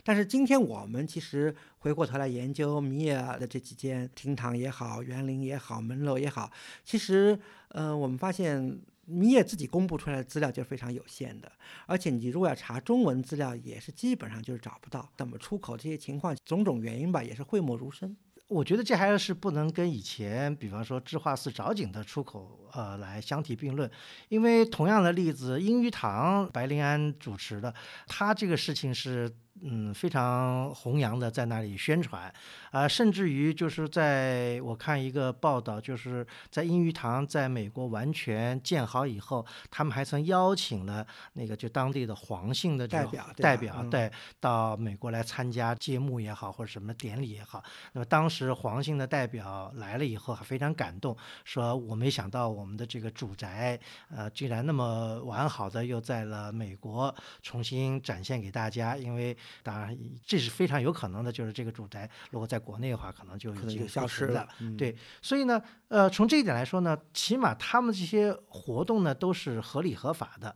[0.04, 6.50] 但是今天我们其实回过头来研究米尔的这几间厅堂也好，园林也好，门楼也好，
[6.86, 7.38] 其实
[7.70, 11.52] 呃，我们发现米尔自己公布出来的资料就是非常有限的，
[11.86, 18.16] 而且你如果要查中文资料，也是基本上就是找不到怎么出口这些情况，种种原因吧，也是讳莫如深。
[18.54, 23.90] 我觉得这还是不能跟以前，比方说智化寺找井的出口，呃，来相提并论，
[24.30, 27.74] 因为同样的例子，英语堂白灵安主持的，
[28.08, 29.32] 他这个事情是。
[29.62, 32.34] 嗯，非常弘扬的在那里宣传，
[32.72, 47.64] 啊，甚至于就是在我看一个报道，就是在英语堂在美国完全建好以后，他们还曾邀请了那个就当地的黄姓的代表代表对到美国来参加揭幕也好或者什么典礼也好。
[47.94, 53.80] 那么当时黄姓的代表来了以后还非常感动，说我没想到我们的这个主宅
[54.10, 59.38] 呃竟然那么完好的又在了美国重新展现给大家，因为。
[59.62, 64.48] 当然，这是非常有可能的，就是这个住宅如果在国内的话，可能就已经消失了。
[64.78, 70.56] 对，所以呢，呃，从这一点来说呢，起码他们这些活动呢都是合理合法的，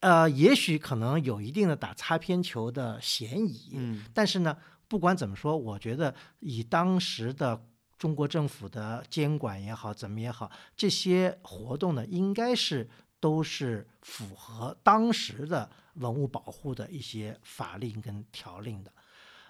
[0.00, 3.72] 呃，也许可能有一定的打擦边球的嫌疑。
[3.74, 4.56] 嗯，但是呢，
[4.88, 7.66] 不管怎么说，我觉得以当时的
[7.98, 12.88] 中国政府的监管也好，怎么也好，这些活动呢，应该是
[13.20, 15.70] 都是符合当时的。
[15.94, 18.92] 文物保护的一些法令跟条令的，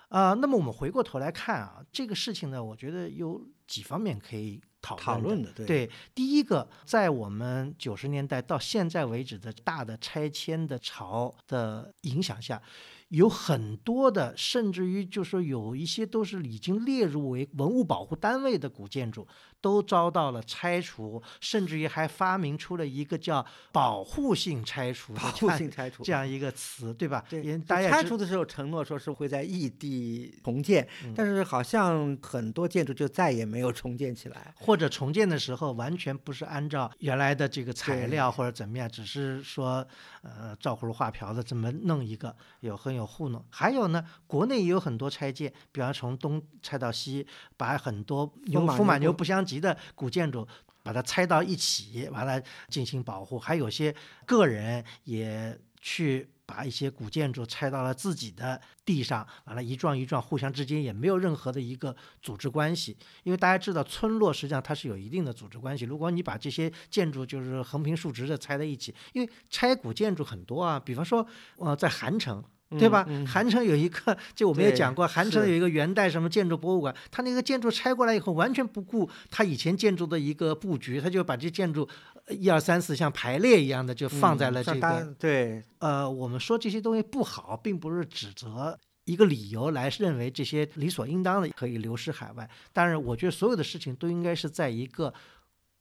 [0.09, 5.53] 啊，那么我们回过头来看啊，这个事情呢，我觉得有几方面可以讨讨论的。
[5.53, 12.61] 对，第一个，在我们九十年代到现在为止的大的拆迁的潮的影响下。
[13.09, 19.27] 有很多的，甚至于就说有一些都是已经列入为文物保护单位的古建筑，
[19.61, 26.03] 都遭到了拆除，甚至于还发明出了一个叫保护性拆除、保护性 拆除。
[26.03, 27.25] 这样一个词，对吧？
[27.29, 39.87] 对，大家拆除的时候承诺说是会在异地重建，但是好像很多建筑就再也没有重建起来，或者重建的时候完全不是按照原来的这个材料或者怎么样，只是说
[40.23, 43.05] 呃照葫芦画瓢的这么弄一个，有很有。
[43.15, 47.25] 糊弄，还有呢，国内也有很多拆建，比方从东拆到西，
[47.57, 50.45] 把很多牛风马牛不相及的古建筑，
[50.83, 53.39] 把它拆到一起，完了进行保护。
[53.39, 53.95] 还有些
[54.27, 62.97] 个人也去把一些古建筑拆到了自己的地上，完了，一幢一幢互相之间也没有任何的一个组织关系。
[63.23, 65.85] 因为大家知道，村落实际上它是有一定的组织关系。
[65.85, 71.25] 如果你把这些建筑就是横平竖直的拆在一起，因为拆古建筑很多啊，比方说，
[71.59, 72.43] 呃，在韩城。
[72.79, 73.07] 对吧？
[73.27, 81.89] 韩城有一个，就我们也讲过，韩城有一个元代什么建筑博物馆，它那个建筑拆过来以后，完全不顾它以前建筑的一个布局，他就把这建筑
[82.29, 85.15] 一二三四像排列一样的就放在了这个。
[85.19, 95.13] 对，呃，我们说这些东西不好，并不是指责一个理由来认为这些理所应当的可以流失海外，但是我觉得所有的事情都应该是在一个。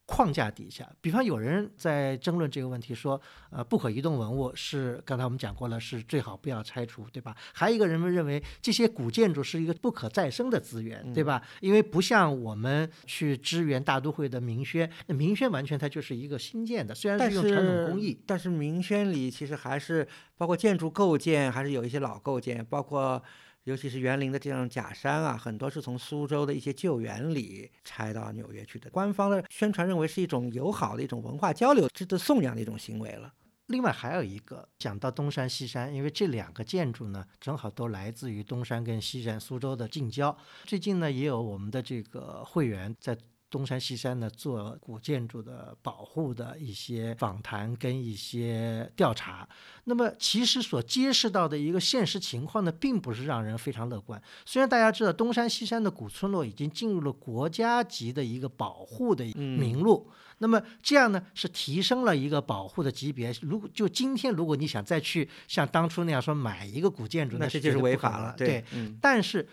[0.06, 7.36] 框架底下，比方有人在争论这个问题，说，呃，不可移动文物是刚才我们讲过了，是最好不要拆除，对吧？
[7.54, 11.42] 还有一个人们认为这些古建筑是一个不可再生的资源，对吧？
[11.62, 20.06] 因为不像我们去支援大都会的明轩，那明轩完全它就是一个新建的，虽然是用传统工艺，但是明轩里其实还是
[20.38, 23.24] 包括建筑构件，还是有一些老构件，包括。
[23.64, 28.90] 尤其是园林的这样假山啊，很多是从苏州的一些旧园里拆到纽约去的。
[28.90, 33.34] 官方的宣传认为是一种友好的一种文化交流、值得颂扬的一种行为了。
[33.68, 40.38] 另外还有一个讲到东山西山，因为这两个建筑呢，正好都来自于东山跟西山，苏州的近郊。
[40.66, 43.18] 最近呢，也有我们的这个会员在。
[43.54, 49.48] 东山西山呢，做古建筑的保护的一些访谈跟一些调查，
[49.84, 54.20] 那么其实所揭示到的一个现实情况呢，并不是让人非常乐观。
[54.44, 63.32] 虽然大家知道东山西山的古村落已经进入了国家级的一个保护的名录，那么这样呢是提升了一个保护的级别。
[63.44, 68.34] 如果就今天，如果你想再去像当初那样说买一个古建筑，那这就是违法了。
[68.36, 68.66] 对，
[69.00, 69.48] 但是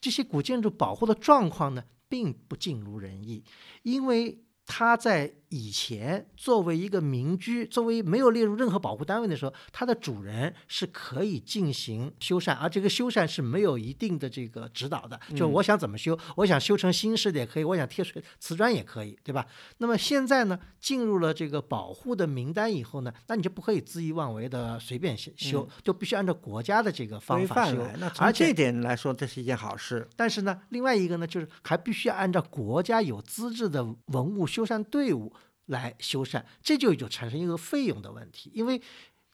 [0.00, 1.82] 这些古建筑保护的状况呢？
[2.10, 3.42] 并不尽如人意，
[3.82, 4.36] 因为
[4.70, 5.32] 他在。
[5.52, 15.18] 以前作为一个民居，作为没有列入任何保护单位的时候，它的主人是可以进行修缮，而这个修缮是没有一定的这个指导的。
[15.34, 19.44] 就我想怎么修，我想修成新式的也可以，我想贴水瓷砖也可以，对吧？
[19.78, 27.84] 那么现在呢，进入了这个保护的名单以后呢，那你就不可以恣意妄为的随便修，就必须按照国家的这个方法修。
[27.98, 30.08] 那从这点来说，这是一件好事。
[30.14, 35.32] 但是呢，另外一个呢，就是还必须要按照国家有资质的文物修缮队伍。
[35.66, 38.82] 来修缮，这就就产生一个费用的问题，因为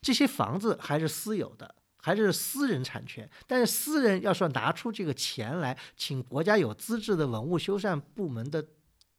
[0.02, 3.26] 这些房子还是私有的，还是私人产权。
[3.46, 8.62] 但是私人要说拿出这个钱来，请国家有资质的文物修缮部门的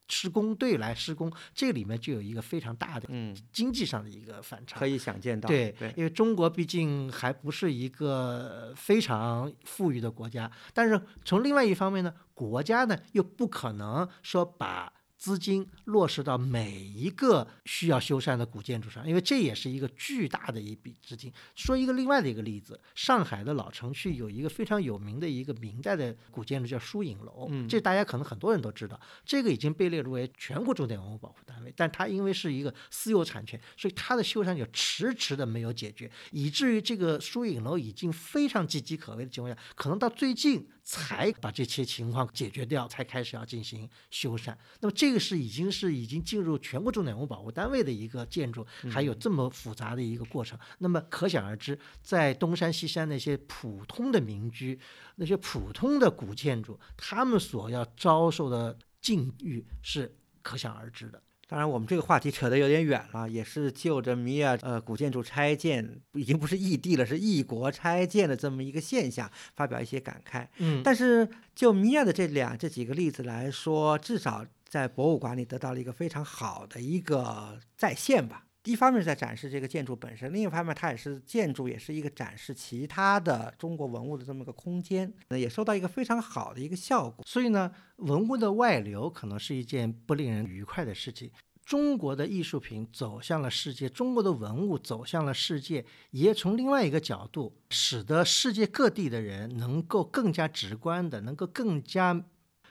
[0.09, 5.47] 施工队来施工，这里面就有一个非常大的嗯经济上的一个反差，可以想见到。
[5.47, 14.93] 对，因为中国毕竟还不是一个非常富裕的国家，但是从另外一方面呢，国家呢又不可能说把。
[15.18, 21.34] 资金落实到每一个需要修缮的古建筑上，因为这也是一个巨大的一笔资金。
[21.55, 40.68] 说一个另外的一个例子，上海的老城区有一个非常有名的一个明代的古建筑叫疏影楼，这大家可能很多人都知道，这个已经被列入为全国重点文物保护单位，但它因为是一个私有产权，所以它的修缮就迟迟的没有解决，以至于这个疏影楼已经非常岌岌可危的情况下，可能到最近。
[40.89, 44.55] 才把这些情况解决掉，才开始要进行修缮。
[44.79, 50.57] 那么这个是已经是已经进入全国重点文物保护单位的一个建筑，还有这么复杂的一个过程。
[50.77, 54.79] 那么可想而知，在东山西山那些普通的民居、
[55.17, 61.21] 那些普通的古建筑，他们所要遭受的境遇是可想而知的。
[61.49, 70.45] 当然，我们这个话题扯得有点远了，也是就着米亚呃古建筑拆建，已经不是异地了，是异国拆建的这么一个现象，发表一些感慨。
[70.57, 78.43] 嗯，但是就米亚的这两这几个例子来说，至少在博物馆里得到了一个非常好的一个再现吧。
[78.63, 87.23] 一方面是在展示这个建筑本身，另一方面它也是建筑，也是一个展示其他的中国文物的这么个空间，那也收到一个非常好的一个效果。
[87.25, 91.31] 所以呢，文物的外流可能是一件不令人愉快的事情。
[91.63, 102.25] 中国的艺术品走向了世界，中国的文物走向了世界，也从另外一个角度，使得世界各地的人能够更加直观的，能够更加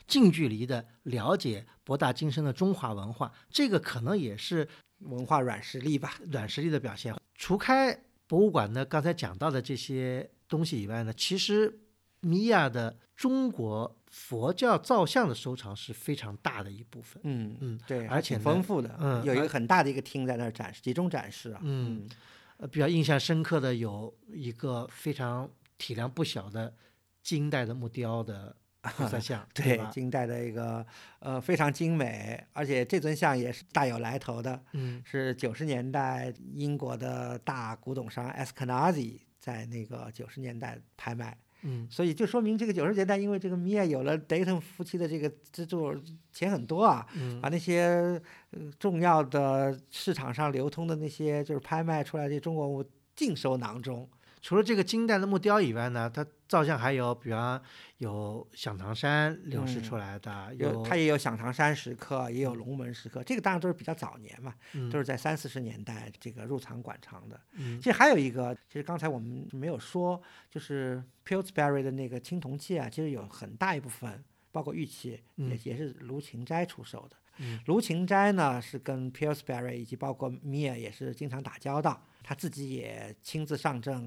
[0.07, 3.33] 近距离的了解博大精深的中华文化。
[3.49, 4.69] 这个可能也是。
[5.01, 7.15] 文化软实力吧，软实力的表现。
[7.35, 11.81] 除开博物馆呢，刚才讲到的这些东西以外呢，其实
[12.21, 17.21] 米娅的中国佛教造像的收藏是非常大的一部分。
[17.25, 21.61] 嗯嗯，对，而且丰富的，嗯，有一个很大的一个厅在那儿展示，集中展示啊。
[21.63, 22.09] 嗯，
[22.57, 26.75] 呃，比较印象深刻的有一个非常体量不小的
[27.23, 28.57] 金代的木雕的
[28.97, 29.81] 菩萨像， 对？
[29.91, 30.85] 金代的一个
[31.19, 45.95] 呃非常精美，而且这尊像也是大有来头的，嗯是九十年代英国的大古董商 Eskenazi 在那个九十年代拍卖，嗯所以就说明这个九十年代因为这个米娅有了 Dayton 夫妻的这个资助，
[46.33, 48.21] 钱很多啊，嗯把那些
[48.51, 52.85] 呃重要的市场上流通的那些就是拍卖出来的中国物
[53.15, 54.09] 尽收囊中。
[54.41, 57.61] 除了这个金代的木雕以外呢，它造像还有，比方
[57.99, 67.41] 有响堂山流失嗯出来的，有它也有响堂山石刻，也有龙门石刻，这个当然都是比较早年嘛，嗯都是在三四十年代这个入藏馆藏的。
[67.55, 70.21] 嗯其实还有一个，其实刚才我们没有说，
[70.51, 74.23] 就是 Pillsbury 的那个青铜器啊，其实有很大一部分，
[74.53, 77.17] 包括玉器，也嗯也是卢芹斋出售的。
[77.39, 84.03] 嗯卢芹斋呢是跟 Pillsbury 以及包括米尔也是经常打交道，他自己也亲自上阵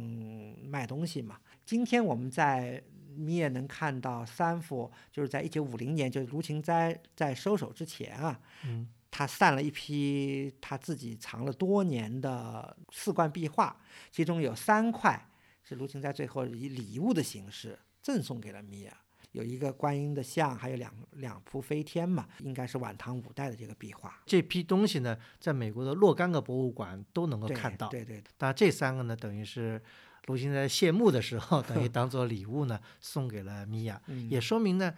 [0.61, 1.39] 卖东西嘛。
[1.65, 2.83] 今天我们在
[3.15, 15.29] 米也能看到三幅，就是在一九五零年，就是卢芹斋在收手之前啊，嗯他散了一批他自己藏了多年的四冠壁画，其中有三块
[15.63, 18.93] 是卢芹斋最后以礼物的形式赠送给了米娅。
[19.31, 24.21] 有一个观音的像，还有两两幅飞天嘛，应该是晚唐五代的这个壁画。
[24.25, 27.87] 这批东西呢，在美国的若干个博物馆都能够看到。
[27.89, 29.81] 对对，当然，这三个呢，等于是
[30.25, 34.93] 卢芹在谢幕的时候，等于 当做礼物呢送给了米娅，嗯，也说明呢，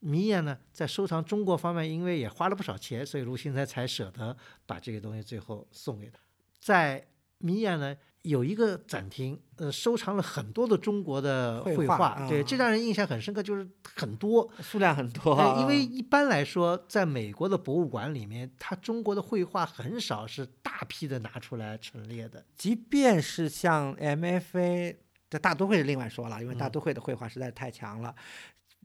[0.00, 6.18] 米娅呢在收藏中国方面，因为也花了不少钱，所以卢芹才才舍得把这个东西最后送给他。
[6.58, 7.06] 在
[7.38, 13.66] 米娅呢有一个展厅，呃，收藏了很多的中国的绘绘画对，啊这让人印象很深刻，就是
[13.96, 14.50] 很多。
[14.60, 22.44] 数量很多因为一般来说，在美国的博物馆里面，它中国的绘画很少是大批的拿出来陈列的。
[22.54, 24.96] 即便是像 MFA
[25.30, 28.14] 这大都会是另外说了，因为大嗯都会的绘画实在是太强了。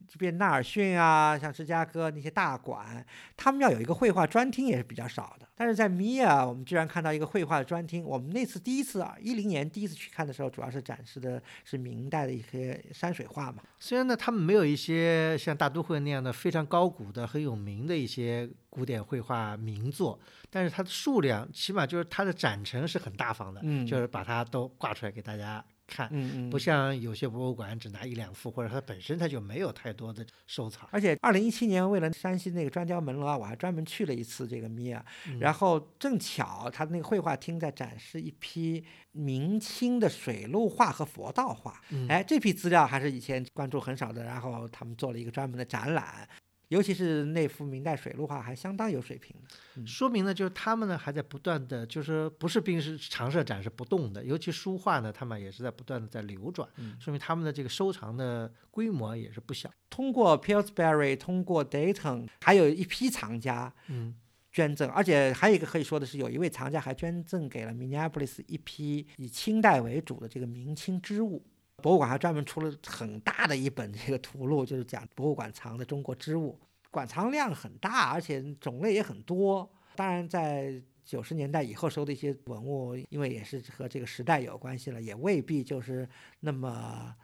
[0.08, 5.48] 即便纳尔逊啊，像芝加哥那些大馆，他们要有一个绘画专厅也是比较少的。
[5.58, 8.04] 但是在米娅，我们居然看到一个绘画的专厅。
[8.04, 13.64] 我们那次第一次啊，一零年第一次去看的时候，主要是展示的是明代的一些山水画嘛。
[13.80, 26.08] 虽然呢，他们没有一些像大都会那样的非常高古的、很有名的一些古典绘画名作，但是它的数量，起码就是它的展陈是很大方的，嗯就是把它都挂出来给大家看。
[26.12, 30.88] 嗯嗯，不像有些博物馆只拿一两幅，或者它本身它就没有太多的收藏。
[30.92, 35.06] 而且，二零一七年为了山西那个砖雕门楼啊，我还专门去了一次这个米娅，
[35.40, 46.28] 然后正巧他那个绘画厅在展示一批明清的水陆画和佛道画，嗯哎，这批资料还是以前关注很少的，然后他们做了一个专门的展览。
[46.70, 59.70] 尤其是那幅明代水陆画还相当有水平的，说明呢，就是他们呢还在不断的，就是不是冰是常设展是不动的，尤其书画呢，他们也是在不断的在流转，嗯说明他们的这个收藏的规模也是不小。
[59.90, 64.16] 通过 Pillsbury，通过 Dayton，还有一批藏家嗯
[64.52, 71.46] 捐赠，而且还有一个可以说的是，有一位藏家还捐赠给了 Minneapolis 一批以清代为主的这个明清织物。
[71.84, 76.60] 博物馆还专门出了很大的一本这个图录， 就是讲博物馆藏的中国织物，
[76.92, 79.70] 馆藏量很大，而且种类也很多。
[79.96, 86.08] 当然，在九十年代以后收的一些文物，因为也是和这个时代有关系了，也未必就是
[86.40, 87.16] 那么。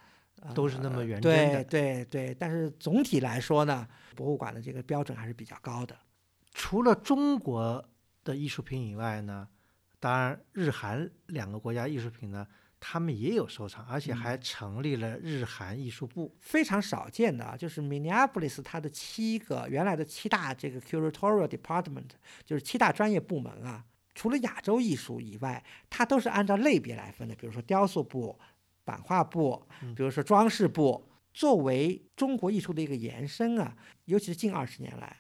[0.41, 5.95] 呃都是那么原真对的对对，但是总体来说呢，博物馆的这个标准还是比较高的。
[6.51, 7.85] 除了中国
[8.23, 9.47] 的艺术品以外呢，
[9.99, 12.47] 当然日韩两个国家艺术品呢，
[12.81, 16.35] 他们也有收藏，而且还成立了日韩艺术部。
[16.41, 22.09] 非常少见的啊，就是 Minneapolis 它的七个原来的七大这个 curatorial department，
[22.43, 28.37] 就是七大专业部门啊，除了亚洲艺术以外，它都是按照类别来分的，比如说雕塑部、
[28.83, 29.63] 版画部，
[29.95, 31.07] 比如说装饰部。
[31.33, 33.73] 作为中国艺术的一个延伸啊，
[34.03, 35.15] 尤其是近二十年来。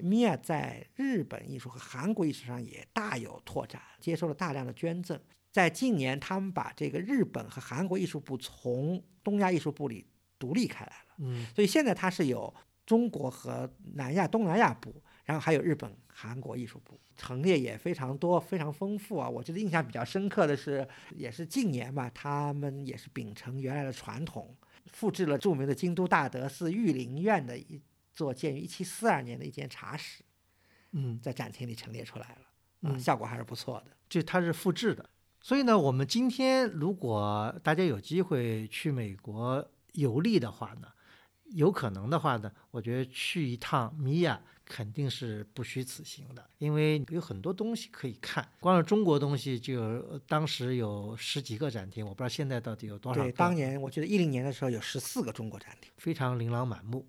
[0.00, 5.18] 米娅在日本艺术和韩国艺术上也大有拓展，接受了大量的捐赠。
[5.50, 10.06] 在近年，他们把这个日本和韩国艺术部从东亚艺术部里
[10.38, 12.52] 独立开来了，嗯所以现在它是有
[12.86, 19.28] 中国和南亚、东南亚部，然后还有日本、韩国艺术部，陈列也非常多、非常丰富啊。
[19.28, 27.78] 我觉得印象比较深刻的是，也是近年吧，他们也是秉承原来的传统，复制了著名的京都大德寺御林院的一
[28.12, 30.22] 座建于一七四二年的一间茶室，
[30.92, 33.96] 嗯，在展厅里陈列出来了，啊，嗯效果还是不错的。
[34.08, 35.08] 这它是复制的。
[35.40, 40.86] 所以呢，我们今天如果大家有机会去美国游历的话呢，
[41.46, 48.46] 有可能的话呢，我觉得去一趟米亚肯定是不虚此行的，因为有很多东西可以看。
[48.60, 55.90] 光是中国东西就有呃当时有十几个展厅，我不知道现在到底有多少对，当年我记得一零年的时候有十四个中国展厅。
[55.96, 57.04] 非常琳琅满目。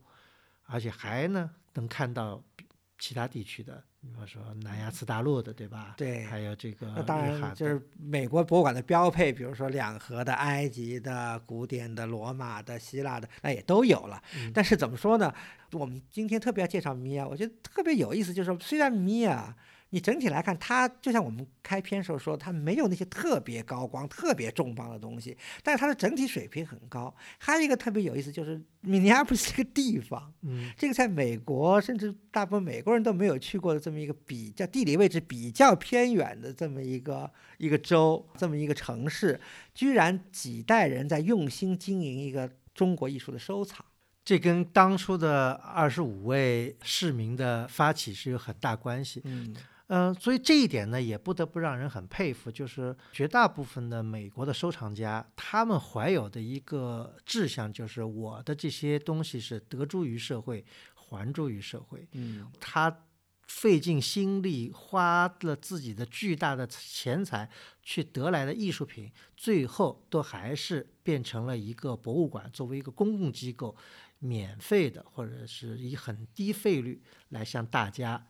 [0.73, 2.65] 而且还呢能看到比
[2.97, 5.93] 其他地区的，比方说南亚次大陆的，对吧？
[5.95, 14.21] 对还有这个那当然就是美国博物馆的标配，比如说两河的、埃及的、古典的、罗马的、希腊的，那也都有了。
[14.35, 15.33] 嗯但是怎么说呢？
[15.73, 19.55] 我们今天特别要介绍米娅，我觉得特别有意思，就是说虽然米娅。
[19.93, 27.15] 你整体来看，它就像我们开篇时候说，它没有那些特别高光、特别重磅的东西，但是它的整体水平很高。
[27.37, 39.39] 还有一个特别有意思，就是明尼阿波利斯这个地方，嗯这个在美国，甚至大部分美国人都没有去过的这么一个比较地理位置比较偏远的这么一个一个州，这么一个城市，
[39.75, 43.85] 居然几代人在用心经营一个中国艺术的收藏。
[44.25, 49.21] 这跟当初的二十五位市民的发起是有很大关系。
[49.25, 49.53] 嗯
[49.87, 60.65] 嗯、所以这一点呢，也不得不让人很佩服，就是绝大部分的美国的收藏家，他们怀有的一个志向，就是我的这些东西是得诸于社会，
[60.95, 62.07] 还诸于社会。
[62.13, 63.05] 嗯他
[63.45, 67.47] 费尽心力，花了自己的巨大的钱财
[67.83, 73.75] 去得来的艺术品，最后都还是变成了一个博物馆，作为一个公共机构，
[74.19, 78.25] 免费的或者是以很低费率来向大家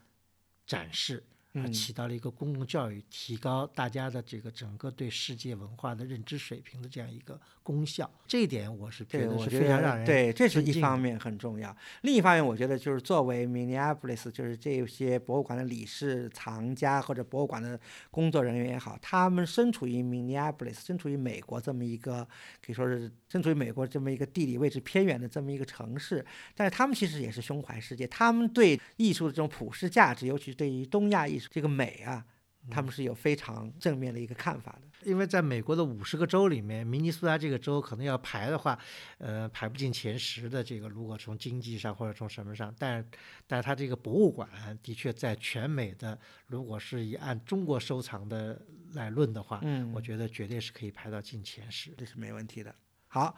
[0.65, 1.23] 展示。
[1.53, 11.75] 啊，嗯起到了一个公共教育、提高大家的这个整个对世界文化的认知水平的这样一个功效，这一点我是觉对，得是我非常让人对，这是一方面很重要。
[12.01, 17.79] 另一方面，我觉得就是作为 Minneapolis，就是这些博物馆的理事、藏家或者博物馆的
[18.09, 22.27] 工作人员也好，他们身处于 Minneapolis，身处于美国这么一个
[22.65, 26.25] 可以说是身处于美国这么一个地理位置偏远的这么一个城市，
[26.55, 32.25] 但是他们其实也是胸怀世界，他们对艺术的这种普世价值，尤其是对于东亚艺术这个美啊，
[32.71, 34.87] 他们是有非常正面的一个看法的。
[35.05, 38.79] 因为在美国的五十个州里面，明尼苏达这个州可能要排的话，
[39.17, 40.63] 呃，排不进前十的。
[40.63, 43.05] 这个如果从经济上或者从什么上，但
[43.45, 44.49] 但是它这个博物馆
[44.81, 46.17] 的确在全美的，
[46.47, 51.91] 如果是以按中国收藏的来论的话，嗯我觉得绝对是可以排到进前十。
[51.97, 52.73] 这是没问题的。
[53.07, 53.35] 好，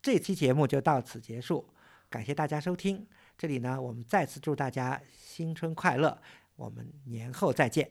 [0.00, 1.68] 这期节目就到此结束，
[2.08, 3.04] 感谢大家收听。
[3.36, 6.20] 这里呢，我们再次祝大家新春快乐，
[6.58, 7.88] 我们年后再见。